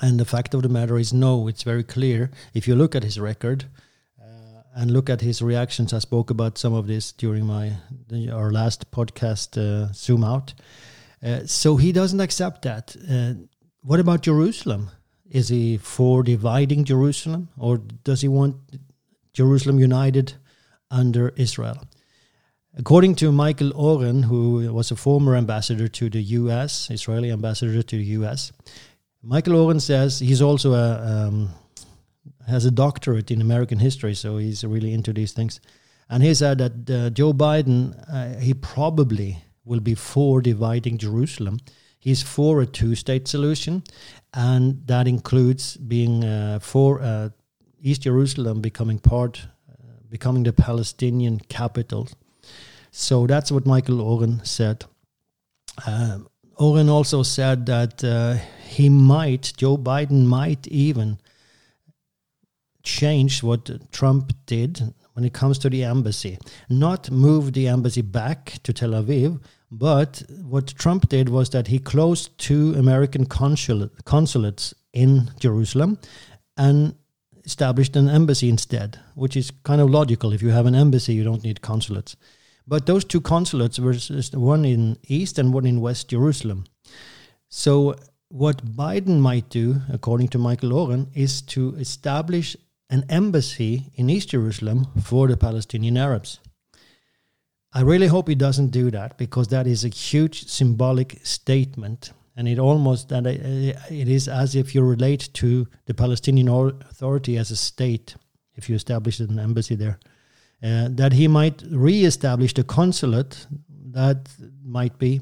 And 0.00 0.18
the 0.18 0.24
fact 0.24 0.54
of 0.54 0.62
the 0.62 0.68
matter 0.68 0.98
is, 0.98 1.12
no, 1.12 1.48
it's 1.48 1.62
very 1.62 1.84
clear. 1.84 2.30
If 2.54 2.66
you 2.66 2.74
look 2.74 2.94
at 2.94 3.04
his 3.04 3.20
record 3.20 3.66
and 4.74 4.90
look 4.90 5.10
at 5.10 5.20
his 5.20 5.42
reactions, 5.42 5.92
I 5.92 5.98
spoke 5.98 6.30
about 6.30 6.58
some 6.58 6.72
of 6.72 6.86
this 6.86 7.12
during 7.12 7.46
my 7.46 7.72
our 8.32 8.50
last 8.50 8.90
podcast, 8.90 9.56
uh, 9.58 9.92
Zoom 9.92 10.24
Out. 10.24 10.54
Uh, 11.22 11.46
so 11.46 11.76
he 11.76 11.92
doesn't 11.92 12.20
accept 12.20 12.62
that. 12.62 12.96
Uh, 13.08 13.34
what 13.82 14.00
about 14.00 14.22
Jerusalem? 14.22 14.90
Is 15.30 15.48
he 15.48 15.76
for 15.78 16.22
dividing 16.22 16.84
Jerusalem, 16.84 17.48
or 17.56 17.78
does 18.04 18.20
he 18.20 18.28
want 18.28 18.56
Jerusalem 19.32 19.78
united 19.78 20.34
under 20.90 21.30
Israel? 21.36 21.78
According 22.76 23.16
to 23.16 23.32
Michael 23.32 23.72
Oren, 23.74 24.22
who 24.22 24.72
was 24.72 24.90
a 24.90 24.96
former 24.96 25.36
ambassador 25.36 25.88
to 25.88 26.08
the 26.08 26.22
US, 26.22 26.90
Israeli 26.90 27.30
ambassador 27.30 27.82
to 27.82 27.96
the 27.96 28.04
US, 28.18 28.52
Michael 29.22 29.56
Oren 29.56 29.80
says 29.80 30.18
he's 30.18 30.42
also 30.42 30.72
a 30.72 31.28
um, 31.28 31.50
has 32.48 32.64
a 32.64 32.70
doctorate 32.70 33.30
in 33.30 33.40
American 33.40 33.78
history, 33.78 34.14
so 34.14 34.38
he's 34.38 34.64
really 34.64 34.92
into 34.92 35.12
these 35.12 35.32
things. 35.32 35.60
And 36.08 36.22
he 36.22 36.34
said 36.34 36.58
that 36.58 36.90
uh, 36.90 37.10
Joe 37.10 37.32
Biden, 37.32 37.94
uh, 38.12 38.38
he 38.40 38.54
probably 38.54 39.44
will 39.64 39.80
be 39.80 39.94
for 39.94 40.42
dividing 40.42 40.98
Jerusalem 40.98 41.58
He's 42.02 42.20
for 42.20 42.60
a 42.60 42.66
two 42.66 42.96
state 42.96 43.28
solution, 43.28 43.84
and 44.34 44.84
that 44.88 45.06
includes 45.06 45.76
being 45.76 46.24
uh, 46.24 46.58
for 46.58 47.00
uh, 47.00 47.28
East 47.80 48.02
Jerusalem 48.02 48.60
becoming 48.60 48.98
part, 48.98 49.46
uh, 49.70 49.74
becoming 50.10 50.42
the 50.42 50.52
Palestinian 50.52 51.38
capital. 51.38 52.08
So 52.90 53.28
that's 53.28 53.52
what 53.52 53.66
Michael 53.66 54.00
Oren 54.00 54.44
said. 54.44 54.84
Um, 55.86 56.26
Oren 56.56 56.88
also 56.88 57.22
said 57.22 57.66
that 57.66 58.02
uh, 58.02 58.34
he 58.66 58.88
might, 58.88 59.52
Joe 59.56 59.76
Biden 59.76 60.26
might 60.26 60.66
even 60.66 61.18
change 62.82 63.42
what 63.42 63.90
Trump 63.92 64.32
did 64.46 64.94
when 65.14 65.24
it 65.24 65.32
comes 65.32 65.58
to 65.58 65.70
the 65.70 65.84
embassy. 65.84 66.38
Not 66.68 67.10
move 67.10 67.52
the 67.52 67.68
embassy 67.68 68.02
back 68.02 68.58
to 68.62 68.72
Tel 68.72 68.90
Aviv, 68.90 69.40
but 69.70 70.22
what 70.42 70.66
Trump 70.68 71.08
did 71.08 71.28
was 71.28 71.50
that 71.50 71.68
he 71.68 71.78
closed 71.78 72.36
two 72.38 72.74
American 72.74 73.26
consulate, 73.26 74.04
consulates 74.04 74.74
in 74.92 75.30
Jerusalem 75.38 75.98
and 76.56 76.94
established 77.44 77.96
an 77.96 78.08
embassy 78.08 78.48
instead, 78.48 78.98
which 79.14 79.36
is 79.36 79.50
kind 79.64 79.80
of 79.80 79.90
logical. 79.90 80.32
If 80.32 80.42
you 80.42 80.50
have 80.50 80.66
an 80.66 80.74
embassy, 80.74 81.14
you 81.14 81.24
don't 81.24 81.42
need 81.42 81.60
consulates. 81.60 82.16
But 82.66 82.86
those 82.86 83.04
two 83.04 83.20
consulates 83.20 83.78
were 83.78 83.94
one 84.34 84.64
in 84.64 84.98
East 85.08 85.38
and 85.38 85.52
one 85.52 85.66
in 85.66 85.80
West 85.80 86.08
Jerusalem. 86.08 86.64
So, 87.48 87.96
what 88.28 88.64
Biden 88.64 89.20
might 89.20 89.50
do, 89.50 89.82
according 89.92 90.28
to 90.28 90.38
Michael 90.38 90.72
Oren, 90.72 91.10
is 91.12 91.42
to 91.42 91.74
establish 91.76 92.56
an 92.92 93.04
embassy 93.08 93.90
in 93.94 94.10
East 94.10 94.28
Jerusalem 94.28 94.86
for 95.02 95.26
the 95.26 95.36
Palestinian 95.36 95.96
Arabs. 95.96 96.40
I 97.72 97.80
really 97.80 98.06
hope 98.06 98.28
he 98.28 98.34
doesn't 98.34 98.70
do 98.70 98.90
that 98.90 99.16
because 99.16 99.48
that 99.48 99.66
is 99.66 99.82
a 99.82 99.88
huge 99.88 100.46
symbolic 100.46 101.18
statement, 101.22 102.12
and 102.36 102.46
it 102.46 102.58
almost 102.58 103.08
that 103.08 103.26
it 103.26 104.08
is 104.08 104.28
as 104.28 104.54
if 104.54 104.74
you 104.74 104.82
relate 104.82 105.30
to 105.32 105.66
the 105.86 105.94
Palestinian 105.94 106.48
Authority 106.48 107.38
as 107.38 107.50
a 107.50 107.56
state 107.56 108.14
if 108.56 108.68
you 108.68 108.76
establish 108.76 109.20
an 109.20 109.38
embassy 109.38 109.74
there. 109.74 109.98
Uh, 110.62 110.88
that 110.90 111.14
he 111.14 111.26
might 111.26 111.62
re-establish 111.70 112.52
the 112.52 112.62
consulate, 112.62 113.46
that 113.92 114.28
might 114.62 114.98
be, 114.98 115.20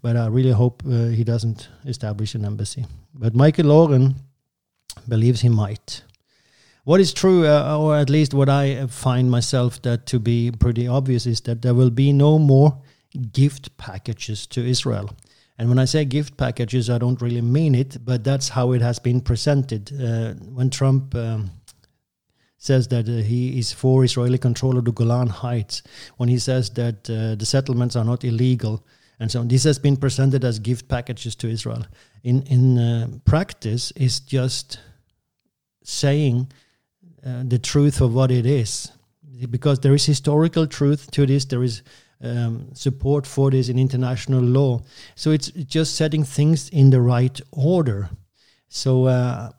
but 0.00 0.16
I 0.16 0.26
really 0.28 0.52
hope 0.52 0.82
uh, 0.86 1.08
he 1.08 1.22
doesn't 1.22 1.68
establish 1.84 2.34
an 2.34 2.46
embassy. 2.46 2.86
But 3.14 3.34
Michael 3.34 3.70
Oren 3.70 4.14
believes 5.06 5.42
he 5.42 5.50
might. 5.50 6.02
What 6.84 7.00
is 7.00 7.12
true, 7.12 7.46
uh, 7.46 7.76
or 7.78 7.96
at 7.96 8.08
least 8.08 8.32
what 8.32 8.48
I 8.48 8.86
find 8.86 9.30
myself 9.30 9.82
that 9.82 10.06
to 10.06 10.18
be 10.18 10.50
pretty 10.50 10.88
obvious, 10.88 11.26
is 11.26 11.40
that 11.42 11.62
there 11.62 11.74
will 11.74 11.90
be 11.90 12.12
no 12.12 12.38
more 12.38 12.78
gift 13.32 13.76
packages 13.76 14.46
to 14.48 14.64
Israel. 14.64 15.10
And 15.58 15.68
when 15.68 15.78
I 15.78 15.84
say 15.84 16.06
gift 16.06 16.38
packages, 16.38 16.88
I 16.88 16.96
don't 16.96 17.20
really 17.20 17.42
mean 17.42 17.74
it, 17.74 17.98
but 18.02 18.24
that's 18.24 18.48
how 18.48 18.72
it 18.72 18.80
has 18.80 18.98
been 18.98 19.20
presented. 19.20 19.92
Uh, 19.92 20.32
when 20.54 20.70
Trump 20.70 21.14
um, 21.14 21.50
says 22.56 22.88
that 22.88 23.06
uh, 23.06 23.22
he 23.22 23.58
is 23.58 23.70
for 23.70 24.02
Israeli 24.02 24.38
control 24.38 24.78
of 24.78 24.86
the 24.86 24.92
Golan 24.92 25.28
Heights, 25.28 25.82
when 26.16 26.30
he 26.30 26.38
says 26.38 26.70
that 26.70 27.10
uh, 27.10 27.34
the 27.34 27.44
settlements 27.44 27.94
are 27.94 28.04
not 28.04 28.24
illegal, 28.24 28.82
and 29.18 29.30
so 29.30 29.40
on, 29.40 29.48
this 29.48 29.64
has 29.64 29.78
been 29.78 29.98
presented 29.98 30.46
as 30.46 30.58
gift 30.58 30.88
packages 30.88 31.36
to 31.36 31.48
Israel. 31.48 31.84
In 32.22 32.42
in 32.44 32.78
uh, 32.78 33.08
practice, 33.26 33.92
is 33.96 34.20
just 34.20 34.80
saying 35.84 36.50
uh, 37.24 37.42
the 37.46 37.58
truth 37.58 38.00
of 38.00 38.14
what 38.14 38.30
it 38.30 38.46
is, 38.46 38.92
because 39.50 39.80
there 39.80 39.94
is 39.94 40.06
historical 40.06 40.66
truth 40.66 41.10
to 41.12 41.26
this. 41.26 41.44
There 41.44 41.62
is 41.62 41.82
um, 42.22 42.74
support 42.74 43.26
for 43.26 43.50
this 43.50 43.68
in 43.68 43.78
international 43.78 44.42
law. 44.42 44.82
So 45.14 45.30
it's 45.30 45.48
just 45.48 45.96
setting 45.96 46.24
things 46.24 46.68
in 46.68 46.90
the 46.90 47.00
right 47.00 47.40
order. 47.52 48.10
So 48.68 49.06
uh, 49.06 49.50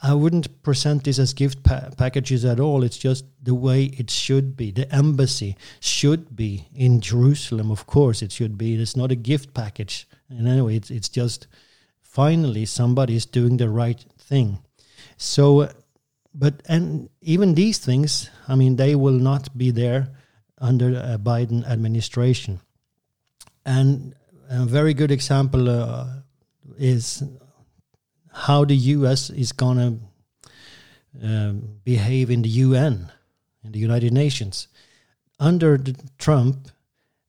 I 0.00 0.14
wouldn't 0.14 0.62
present 0.62 1.04
this 1.04 1.18
as 1.18 1.32
gift 1.32 1.62
pa- 1.62 1.90
packages 1.96 2.44
at 2.44 2.60
all. 2.60 2.82
It's 2.82 2.98
just 2.98 3.24
the 3.42 3.54
way 3.54 3.84
it 3.84 4.10
should 4.10 4.56
be. 4.56 4.70
The 4.70 4.92
embassy 4.94 5.56
should 5.80 6.36
be 6.36 6.68
in 6.74 7.00
Jerusalem, 7.00 7.70
of 7.70 7.86
course, 7.86 8.22
it 8.22 8.32
should 8.32 8.56
be. 8.58 8.74
It's 8.74 8.96
not 8.96 9.12
a 9.12 9.16
gift 9.16 9.54
package. 9.54 10.06
And 10.28 10.46
anyway, 10.48 10.76
it's, 10.76 10.90
it's 10.90 11.08
just 11.08 11.46
finally 12.00 12.64
somebody 12.64 13.16
is 13.16 13.26
doing 13.26 13.56
the 13.56 13.68
right 13.68 14.04
thing. 14.18 14.58
So, 15.16 15.68
but, 16.34 16.62
and 16.66 17.08
even 17.20 17.54
these 17.54 17.78
things, 17.78 18.28
I 18.48 18.56
mean, 18.56 18.76
they 18.76 18.94
will 18.96 19.12
not 19.12 19.56
be 19.56 19.70
there 19.70 20.08
under 20.58 20.96
a 20.96 21.18
Biden 21.18 21.66
administration. 21.68 22.60
And 23.64 24.14
a 24.50 24.64
very 24.64 24.94
good 24.94 25.10
example 25.10 25.68
uh, 25.68 26.06
is 26.76 27.22
how 28.32 28.64
the 28.64 28.74
U.S. 28.74 29.30
is 29.30 29.52
going 29.52 29.78
to 29.78 31.26
um, 31.26 31.78
behave 31.84 32.30
in 32.30 32.42
the 32.42 32.48
UN, 32.48 33.12
in 33.62 33.72
the 33.72 33.78
United 33.78 34.12
Nations. 34.12 34.68
Under 35.38 35.78
Trump, 36.18 36.68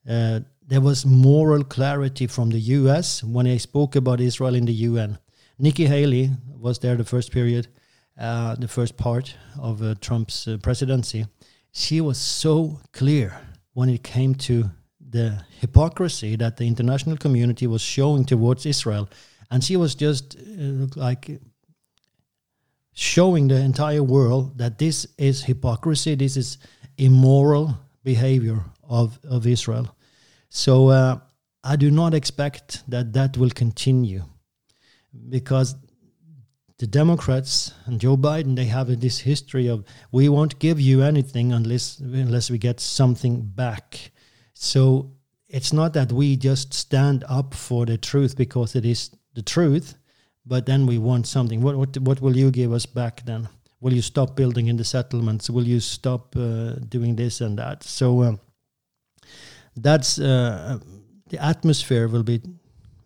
uh, 0.10 0.40
there 0.68 0.82
was 0.82 1.06
moral 1.06 1.64
clarity 1.64 2.26
from 2.28 2.50
the 2.50 2.60
U.S. 2.60 3.24
when 3.24 3.46
they 3.46 3.60
spoke 3.60 3.96
about 3.96 4.20
Israel 4.20 4.56
in 4.56 4.66
the 4.66 4.74
UN. 4.74 5.20
Nikki 5.60 5.86
Haley 5.86 6.32
was 6.60 6.80
there 6.80 6.96
the 6.96 7.04
first 7.04 7.32
period, 7.32 7.68
uh, 8.18 8.56
the 8.56 8.68
first 8.68 8.98
part 8.98 9.36
of 9.60 9.82
uh, 9.82 9.96
Trump's 10.00 10.48
uh, 10.48 10.58
presidency, 10.62 11.26
she 11.72 12.02
was 12.02 12.18
so 12.18 12.80
clear 12.94 13.38
when 13.74 13.90
it 13.90 14.04
came 14.04 14.36
to 14.36 14.70
the 15.10 15.44
hypocrisy 15.60 16.36
that 16.38 16.58
the 16.58 16.66
international 16.66 17.18
community 17.18 17.68
was 17.68 17.82
showing 17.82 18.26
towards 18.26 18.66
Israel. 18.66 19.10
And 19.52 19.64
she 19.64 19.76
was 19.76 19.96
just 19.96 20.38
uh, 20.38 20.88
like 20.96 21.40
showing 22.94 23.50
the 23.50 23.60
entire 23.60 24.04
world 24.04 24.58
that 24.58 24.78
this 24.78 25.06
is 25.18 25.44
hypocrisy, 25.44 26.16
this 26.16 26.38
is 26.38 26.58
immoral 26.98 27.78
behavior 28.04 28.64
of, 28.88 29.20
of 29.30 29.46
Israel. 29.46 29.96
So 30.50 30.88
uh, 30.90 31.20
I 31.64 31.76
do 31.76 31.92
not 31.92 32.14
expect 32.14 32.90
that 32.90 33.12
that 33.14 33.38
will 33.38 33.50
continue 33.50 34.24
because 35.30 35.76
the 36.78 36.88
Democrats 36.88 37.74
and 37.86 38.02
Joe 38.02 38.18
Biden, 38.18 38.56
they 38.56 38.66
have 38.66 39.00
this 39.00 39.20
history 39.20 39.68
of 39.68 39.86
we 40.12 40.28
won't 40.28 40.60
give 40.60 40.80
you 40.80 41.02
anything 41.02 41.54
unless 41.54 42.00
unless 42.00 42.50
we 42.50 42.58
get 42.58 42.80
something 42.80 43.42
back. 43.42 44.12
So 44.54 45.12
it's 45.48 45.72
not 45.72 45.94
that 45.94 46.12
we 46.12 46.36
just 46.36 46.74
stand 46.74 47.24
up 47.30 47.54
for 47.54 47.86
the 47.86 47.98
truth 47.98 48.36
because 48.36 48.76
it 48.76 48.86
is 48.86 49.12
the 49.36 49.42
truth, 49.42 49.96
but 50.46 50.66
then 50.66 50.86
we 50.86 50.98
want 50.98 51.28
something. 51.28 51.62
What 51.62 51.78
what 51.78 51.98
what 52.00 52.22
will 52.22 52.36
you 52.36 52.52
give 52.52 52.74
us 52.74 52.86
back 52.86 53.26
then? 53.26 53.48
Will 53.80 53.94
you 53.94 54.02
stop 54.02 54.36
building 54.36 54.68
in 54.68 54.78
the 54.78 54.84
settlements? 54.84 55.50
Will 55.50 55.68
you 55.68 55.80
stop 55.80 56.36
uh, 56.36 56.74
doing 56.90 57.16
this 57.16 57.42
and 57.42 57.58
that? 57.58 57.84
So 57.84 58.24
um, 58.24 58.40
that's 59.76 60.20
uh, 60.20 60.80
the 61.30 61.42
atmosphere 61.42 62.08
will 62.08 62.24
be 62.24 62.42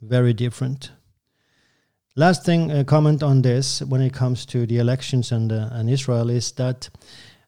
very 0.01 0.33
different. 0.33 0.91
Last 2.19 2.43
thing, 2.43 2.69
a 2.69 2.83
comment 2.83 3.23
on 3.23 3.43
this 3.43 3.81
when 3.81 4.01
it 4.01 4.11
comes 4.11 4.45
to 4.47 4.65
the 4.65 4.79
elections 4.79 5.31
and, 5.31 5.53
uh, 5.53 5.69
and 5.71 5.89
Israel 5.89 6.29
is 6.29 6.51
that 6.57 6.89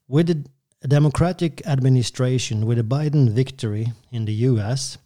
with 0.08 0.28
the 0.28 0.88
Democratic 0.88 1.62
administration, 1.68 2.66
with 2.66 2.80
a 2.80 2.84
Biden 2.84 3.32
victory 3.32 3.92
in 4.14 4.24
the 4.24 4.34
US, 4.48 4.98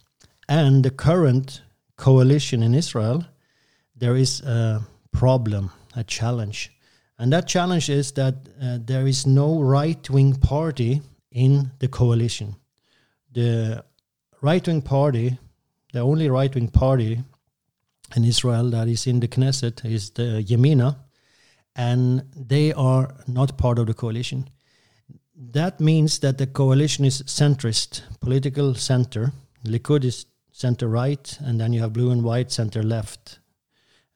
and 0.48 0.84
the 0.84 0.92
current 0.92 1.62
coalition 1.96 2.62
in 2.62 2.76
Israel, 2.76 3.24
there 3.96 4.14
is 4.14 4.40
a 4.42 4.86
problem, 5.10 5.72
a 5.96 6.04
challenge. 6.04 6.70
And 7.18 7.32
that 7.32 7.48
challenge 7.48 7.90
is 7.90 8.12
that 8.12 8.34
uh, 8.62 8.78
there 8.80 9.08
is 9.08 9.26
no 9.26 9.60
right 9.60 10.08
wing 10.08 10.34
party 10.36 11.02
in 11.32 11.72
the 11.80 11.88
coalition. 11.88 12.54
The 13.32 13.84
right 14.40 14.64
wing 14.64 14.82
party, 14.82 15.40
the 15.92 16.02
only 16.02 16.30
right 16.30 16.54
wing 16.54 16.68
party 16.68 17.24
in 18.14 18.24
Israel 18.24 18.70
that 18.70 18.88
is 18.88 19.06
in 19.06 19.20
the 19.20 19.28
Knesset 19.28 19.84
is 19.84 20.10
the 20.10 20.44
Yamina, 20.46 20.96
and 21.74 22.22
they 22.34 22.72
are 22.72 23.14
not 23.26 23.58
part 23.58 23.78
of 23.78 23.86
the 23.86 23.94
coalition. 23.94 24.48
That 25.34 25.80
means 25.80 26.20
that 26.20 26.38
the 26.38 26.46
coalition 26.46 27.04
is 27.04 27.22
centrist, 27.22 28.02
political 28.20 28.74
center. 28.74 29.32
Likud 29.64 30.04
is 30.04 30.26
center 30.52 30.88
right, 30.88 31.38
and 31.40 31.60
then 31.60 31.72
you 31.72 31.80
have 31.80 31.92
blue 31.92 32.10
and 32.10 32.22
white 32.22 32.50
center 32.50 32.82
left, 32.82 33.38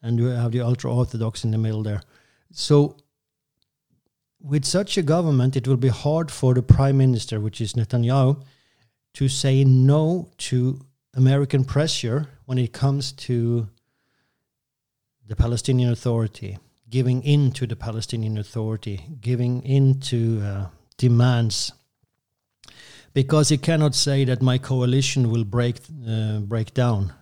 and 0.01 0.17
you 0.17 0.27
have 0.27 0.51
the 0.51 0.61
ultra 0.61 0.93
orthodox 0.93 1.43
in 1.43 1.51
the 1.51 1.57
middle 1.57 1.83
there. 1.83 2.01
So, 2.51 2.97
with 4.39 4.65
such 4.65 4.97
a 4.97 5.03
government, 5.03 5.55
it 5.55 5.67
will 5.67 5.77
be 5.77 5.89
hard 5.89 6.31
for 6.31 6.55
the 6.55 6.63
prime 6.63 6.97
minister, 6.97 7.39
which 7.39 7.61
is 7.61 7.73
Netanyahu, 7.73 8.41
to 9.13 9.27
say 9.27 9.63
no 9.63 10.31
to 10.37 10.79
American 11.13 11.63
pressure 11.63 12.27
when 12.45 12.57
it 12.57 12.73
comes 12.73 13.11
to 13.11 13.67
the 15.31 15.35
Palestinian 15.37 15.89
Authority, 15.93 16.57
giving 16.89 17.23
in 17.23 17.51
to 17.53 17.65
the 17.65 17.75
Palestinian 17.75 18.37
Authority, 18.37 19.05
giving 19.21 19.63
in 19.63 20.01
to 20.01 20.41
uh, 20.43 20.65
demands. 20.97 21.71
Because 23.13 23.47
he 23.47 23.57
cannot 23.57 23.95
say 23.95 24.25
that 24.25 24.41
my 24.41 24.57
coalition 24.57 25.31
will 25.31 25.45
break 25.45 25.77
uh, 26.05 26.39
break 26.39 26.73
down, 26.73 27.13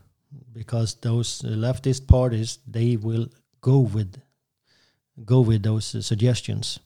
because 0.54 0.96
those 1.02 1.44
leftist 1.44 2.08
parties 2.08 2.58
they 2.72 2.98
will 2.98 3.28
go 3.62 3.78
with 3.78 4.18
go 5.24 5.42
with 5.42 5.62
those 5.62 5.94
uh, 5.94 6.02
suggestions. 6.02 6.80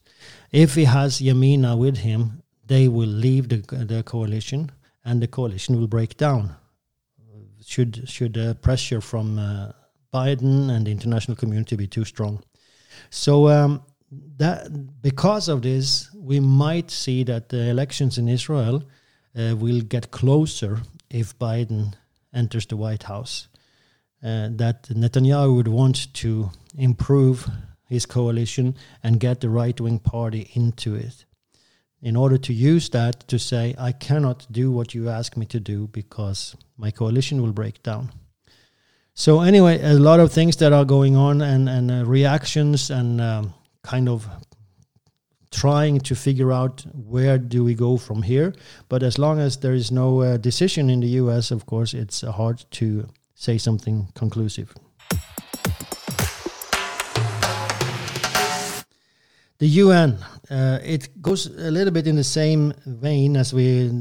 If 0.52 0.76
he 0.76 0.84
has 0.84 1.22
Yamina 1.22 1.78
with 1.78 1.98
him, 2.00 2.44
they 2.68 2.90
will 2.90 3.14
leave 3.26 3.48
the 3.48 3.86
the 3.86 4.04
coalition, 4.04 4.72
and 5.06 5.22
the 5.22 5.28
coalition 5.28 5.80
will 5.80 5.88
break 5.88 6.18
down. 6.18 6.56
Should 7.66 8.10
should 8.10 8.38
uh, 8.38 8.54
pressure 8.56 9.02
from 9.02 9.40
uh, 9.40 9.72
Biden 10.14 10.70
and 10.70 10.86
the 10.86 10.92
international 10.92 11.36
community 11.36 11.76
be 11.76 11.88
too 11.88 12.06
strong. 12.06 12.44
So 13.10 13.50
um, 13.50 13.82
that 14.38 15.02
because 15.02 15.48
of 15.50 15.62
this, 15.62 16.10
we 16.16 16.40
might 16.40 16.92
see 16.92 17.24
that 17.24 17.50
the 17.50 17.70
elections 17.70 18.18
in 18.18 18.28
Israel 18.30 18.84
uh, 19.36 19.56
will 19.56 19.82
get 19.82 20.12
closer 20.12 20.80
if 21.10 21.38
Biden 21.40 21.94
enters 22.34 22.66
the 22.66 22.78
White 22.78 23.04
House. 23.04 23.48
Uh, 24.24 24.48
that 24.52 24.84
Netanyahu 24.84 25.56
would 25.56 25.68
want 25.68 26.14
to 26.14 26.50
improve 26.78 27.50
his 27.90 28.06
coalition 28.06 28.76
and 29.04 29.20
get 29.20 29.42
the 29.42 29.50
right 29.50 29.80
wing 29.82 30.00
party 30.00 30.50
into 30.54 30.96
it. 30.96 31.26
In 32.02 32.16
order 32.16 32.38
to 32.38 32.54
use 32.54 32.90
that 32.90 33.28
to 33.28 33.38
say, 33.38 33.76
I 33.78 33.92
cannot 33.92 34.48
do 34.52 34.72
what 34.72 34.94
you 34.94 35.10
ask 35.10 35.38
me 35.38 35.46
to 35.48 35.60
do 35.60 35.88
because 35.88 36.56
my 36.78 36.92
coalition 36.92 37.42
will 37.42 37.54
break 37.54 37.84
down. 37.84 38.12
So 39.16 39.42
anyway, 39.42 39.80
a 39.82 39.94
lot 39.94 40.20
of 40.20 40.32
things 40.32 40.58
that 40.58 40.74
are 40.74 40.86
going 40.86 41.16
on 41.16 41.42
and 41.42 41.70
and 41.70 41.92
uh, 41.92 42.04
reactions 42.06 42.90
and 42.90 43.22
um, 43.22 43.54
kind 43.84 44.10
of 44.10 44.28
trying 45.52 46.00
to 46.00 46.16
figure 46.16 46.52
out 46.52 46.84
where 46.94 47.38
do 47.38 47.64
we 47.64 47.76
go 47.76 47.98
from 47.98 48.24
here. 48.24 48.54
But 48.90 49.04
as 49.04 49.20
long 49.20 49.40
as 49.40 49.58
there 49.58 49.76
is 49.76 49.92
no 49.92 50.22
uh, 50.22 50.38
decision 50.38 50.90
in 50.90 51.00
the 51.00 51.22
U.S., 51.22 51.52
of 51.52 51.66
course, 51.66 51.94
it's 51.94 52.24
uh, 52.24 52.32
hard 52.32 52.66
to 52.72 53.08
say 53.36 53.60
something 53.60 54.08
conclusive. 54.16 54.74
The 59.60 59.68
UN, 59.68 60.18
uh, 60.50 60.80
it 60.84 61.22
goes 61.22 61.46
a 61.46 61.72
little 61.72 61.94
bit 61.94 62.08
in 62.08 62.16
the 62.16 62.24
same 62.24 62.74
vein 62.86 63.38
as 63.38 63.54
we 63.54 63.92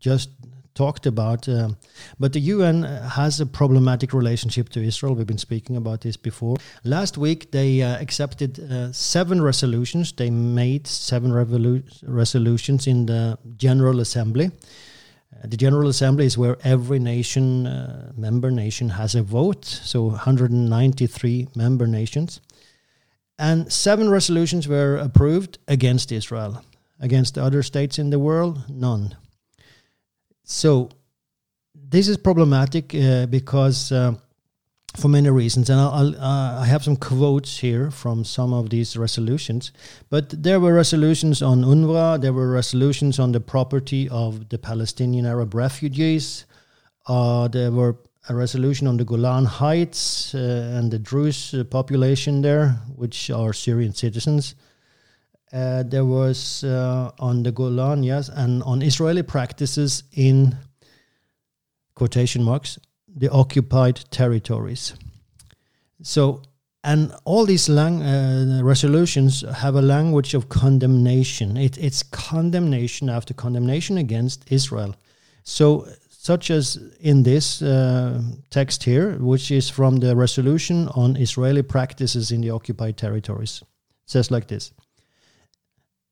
just 0.00 0.30
talked 0.74 1.06
about. 1.06 1.48
Um, 1.48 1.76
but 2.18 2.32
the 2.32 2.40
UN 2.40 2.82
has 2.82 3.40
a 3.40 3.46
problematic 3.46 4.12
relationship 4.12 4.68
to 4.70 4.82
Israel. 4.82 5.14
We've 5.14 5.26
been 5.26 5.38
speaking 5.38 5.76
about 5.76 6.00
this 6.00 6.16
before. 6.16 6.56
Last 6.84 7.18
week, 7.18 7.50
they 7.50 7.82
uh, 7.82 8.00
accepted 8.00 8.58
uh, 8.58 8.92
seven 8.92 9.42
resolutions. 9.42 10.12
They 10.12 10.30
made 10.30 10.86
seven 10.86 11.32
resolutions 12.02 12.86
in 12.86 13.06
the 13.06 13.38
General 13.56 14.00
Assembly. 14.00 14.46
Uh, 14.46 15.46
the 15.46 15.56
General 15.56 15.88
Assembly 15.88 16.26
is 16.26 16.38
where 16.38 16.56
every 16.64 16.98
nation, 16.98 17.66
uh, 17.66 18.12
member 18.16 18.50
nation, 18.50 18.90
has 18.90 19.14
a 19.14 19.22
vote. 19.22 19.64
So 19.64 20.04
193 20.04 21.48
member 21.54 21.86
nations. 21.86 22.40
And 23.38 23.72
seven 23.72 24.08
resolutions 24.08 24.68
were 24.68 24.96
approved 24.96 25.58
against 25.66 26.12
Israel. 26.12 26.62
Against 27.00 27.34
the 27.34 27.42
other 27.42 27.62
states 27.64 27.98
in 27.98 28.10
the 28.10 28.18
world, 28.20 28.64
none. 28.68 29.16
So 30.44 30.90
this 31.74 32.08
is 32.08 32.16
problematic 32.16 32.94
uh, 32.94 33.26
because 33.26 33.92
uh, 33.92 34.14
for 34.96 35.08
many 35.08 35.30
reasons, 35.30 35.70
and 35.70 35.80
I'll, 35.80 35.90
I'll 35.90 36.16
uh, 36.16 36.60
I 36.62 36.66
have 36.66 36.84
some 36.84 36.96
quotes 36.96 37.58
here 37.58 37.90
from 37.90 38.24
some 38.24 38.52
of 38.52 38.70
these 38.70 38.96
resolutions. 38.96 39.72
But 40.10 40.42
there 40.42 40.60
were 40.60 40.74
resolutions 40.74 41.42
on 41.42 41.62
UNRWA, 41.62 42.20
there 42.20 42.32
were 42.32 42.50
resolutions 42.50 43.18
on 43.18 43.32
the 43.32 43.40
property 43.40 44.08
of 44.08 44.48
the 44.50 44.58
Palestinian 44.58 45.26
Arab 45.26 45.54
refugees, 45.54 46.44
uh, 47.06 47.48
there 47.48 47.70
were 47.70 47.96
a 48.28 48.34
resolution 48.34 48.86
on 48.86 48.96
the 48.96 49.04
Golan 49.04 49.44
Heights 49.44 50.34
uh, 50.34 50.74
and 50.76 50.90
the 50.90 50.98
Druze 50.98 51.54
population 51.70 52.42
there, 52.42 52.70
which 52.94 53.30
are 53.30 53.52
Syrian 53.52 53.94
citizens. 53.94 54.54
Uh, 55.52 55.82
there 55.82 56.04
was 56.04 56.64
uh, 56.64 57.10
on 57.18 57.42
the 57.42 57.52
Golan, 57.52 58.02
yes, 58.02 58.30
and 58.30 58.62
on 58.62 58.80
Israeli 58.80 59.22
practices 59.22 60.04
in 60.12 60.56
quotation 61.94 62.42
marks 62.42 62.78
the 63.06 63.30
occupied 63.30 63.96
territories. 64.10 64.94
So, 66.02 66.40
and 66.82 67.14
all 67.24 67.44
these 67.44 67.68
lang- 67.68 68.02
uh, 68.02 68.60
resolutions 68.64 69.42
have 69.42 69.74
a 69.74 69.82
language 69.82 70.32
of 70.32 70.48
condemnation. 70.48 71.56
It, 71.58 71.76
it's 71.76 72.02
condemnation 72.02 73.10
after 73.10 73.34
condemnation 73.34 73.98
against 73.98 74.50
Israel. 74.50 74.96
So, 75.44 75.86
such 76.08 76.50
as 76.50 76.78
in 77.00 77.24
this 77.24 77.60
uh, 77.60 78.22
text 78.48 78.84
here, 78.84 79.16
which 79.18 79.50
is 79.50 79.68
from 79.68 79.96
the 79.96 80.16
resolution 80.16 80.88
on 80.94 81.16
Israeli 81.16 81.62
practices 81.62 82.30
in 82.30 82.40
the 82.40 82.50
occupied 82.50 82.96
territories. 82.96 83.60
It 83.60 84.10
says 84.10 84.30
like 84.30 84.46
this 84.46 84.72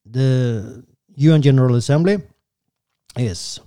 The 0.05 0.85
UN 1.17 1.43
General 1.43 1.77
Assembly 1.77 2.19
is 3.17 3.61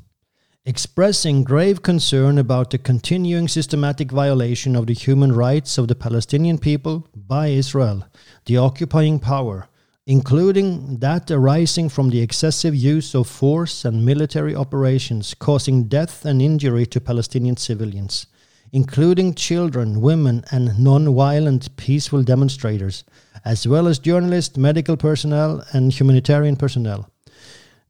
expressing 0.65 1.43
grave 1.43 1.82
concern 1.82 2.38
about 2.38 2.69
the 2.69 2.78
continuing 2.78 3.48
systematic 3.48 4.12
violation 4.12 4.76
of 4.76 4.88
the 4.88 4.93
human 4.93 5.34
rights 5.34 5.78
of 5.78 5.88
the 5.88 5.96
Palestinian 5.96 6.58
people 6.58 7.08
by 7.15 7.48
Israel, 7.48 8.06
the 8.46 8.58
occupying 8.58 9.19
power 9.19 9.67
including 10.06 10.98
that 10.98 11.32
arising 11.32 11.88
from 11.88 12.10
the 12.10 12.22
excessive 12.22 12.76
use 12.76 13.15
of 13.15 13.28
force 13.28 13.86
and 13.86 14.06
military 14.06 14.56
operations 14.56 15.34
causing 15.34 15.86
death 15.86 16.26
and 16.26 16.41
injury 16.41 16.86
to 16.86 17.00
Palestinian 17.00 17.56
civilians, 17.56 18.28
including 18.74 19.34
children, 19.34 20.02
women, 20.02 20.43
and 20.52 20.78
non 20.78 21.13
violent 21.15 21.76
peaceful 21.78 22.22
demonstrators, 22.22 23.06
as 23.45 23.67
well 23.67 23.88
as 23.88 23.99
journalists, 23.99 24.58
medical 24.58 24.97
personnel, 24.97 25.63
and 25.73 25.91
humanitarian 25.91 26.56
personnel. 26.56 27.10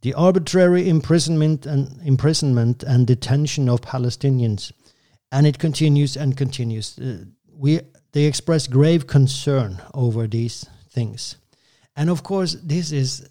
The 0.01 0.13
arbitrary 0.13 0.89
imprisonment 0.89 1.65
and 1.65 2.01
imprisonment 2.03 2.83
and 2.83 3.07
detention 3.07 3.69
of 3.69 3.81
Palestinians, 3.81 4.71
and 5.31 5.47
it 5.47 5.59
continues 5.59 6.17
and 6.17 6.35
continues. 6.35 6.99
Uh, 6.99 7.25
we 7.55 7.79
they 8.11 8.25
express 8.25 8.67
grave 8.67 9.07
concern 9.07 9.81
over 9.93 10.27
these 10.27 10.65
things 10.89 11.37
and 11.95 12.09
of 12.09 12.23
course 12.23 12.57
this 12.63 12.91
is 12.91 13.27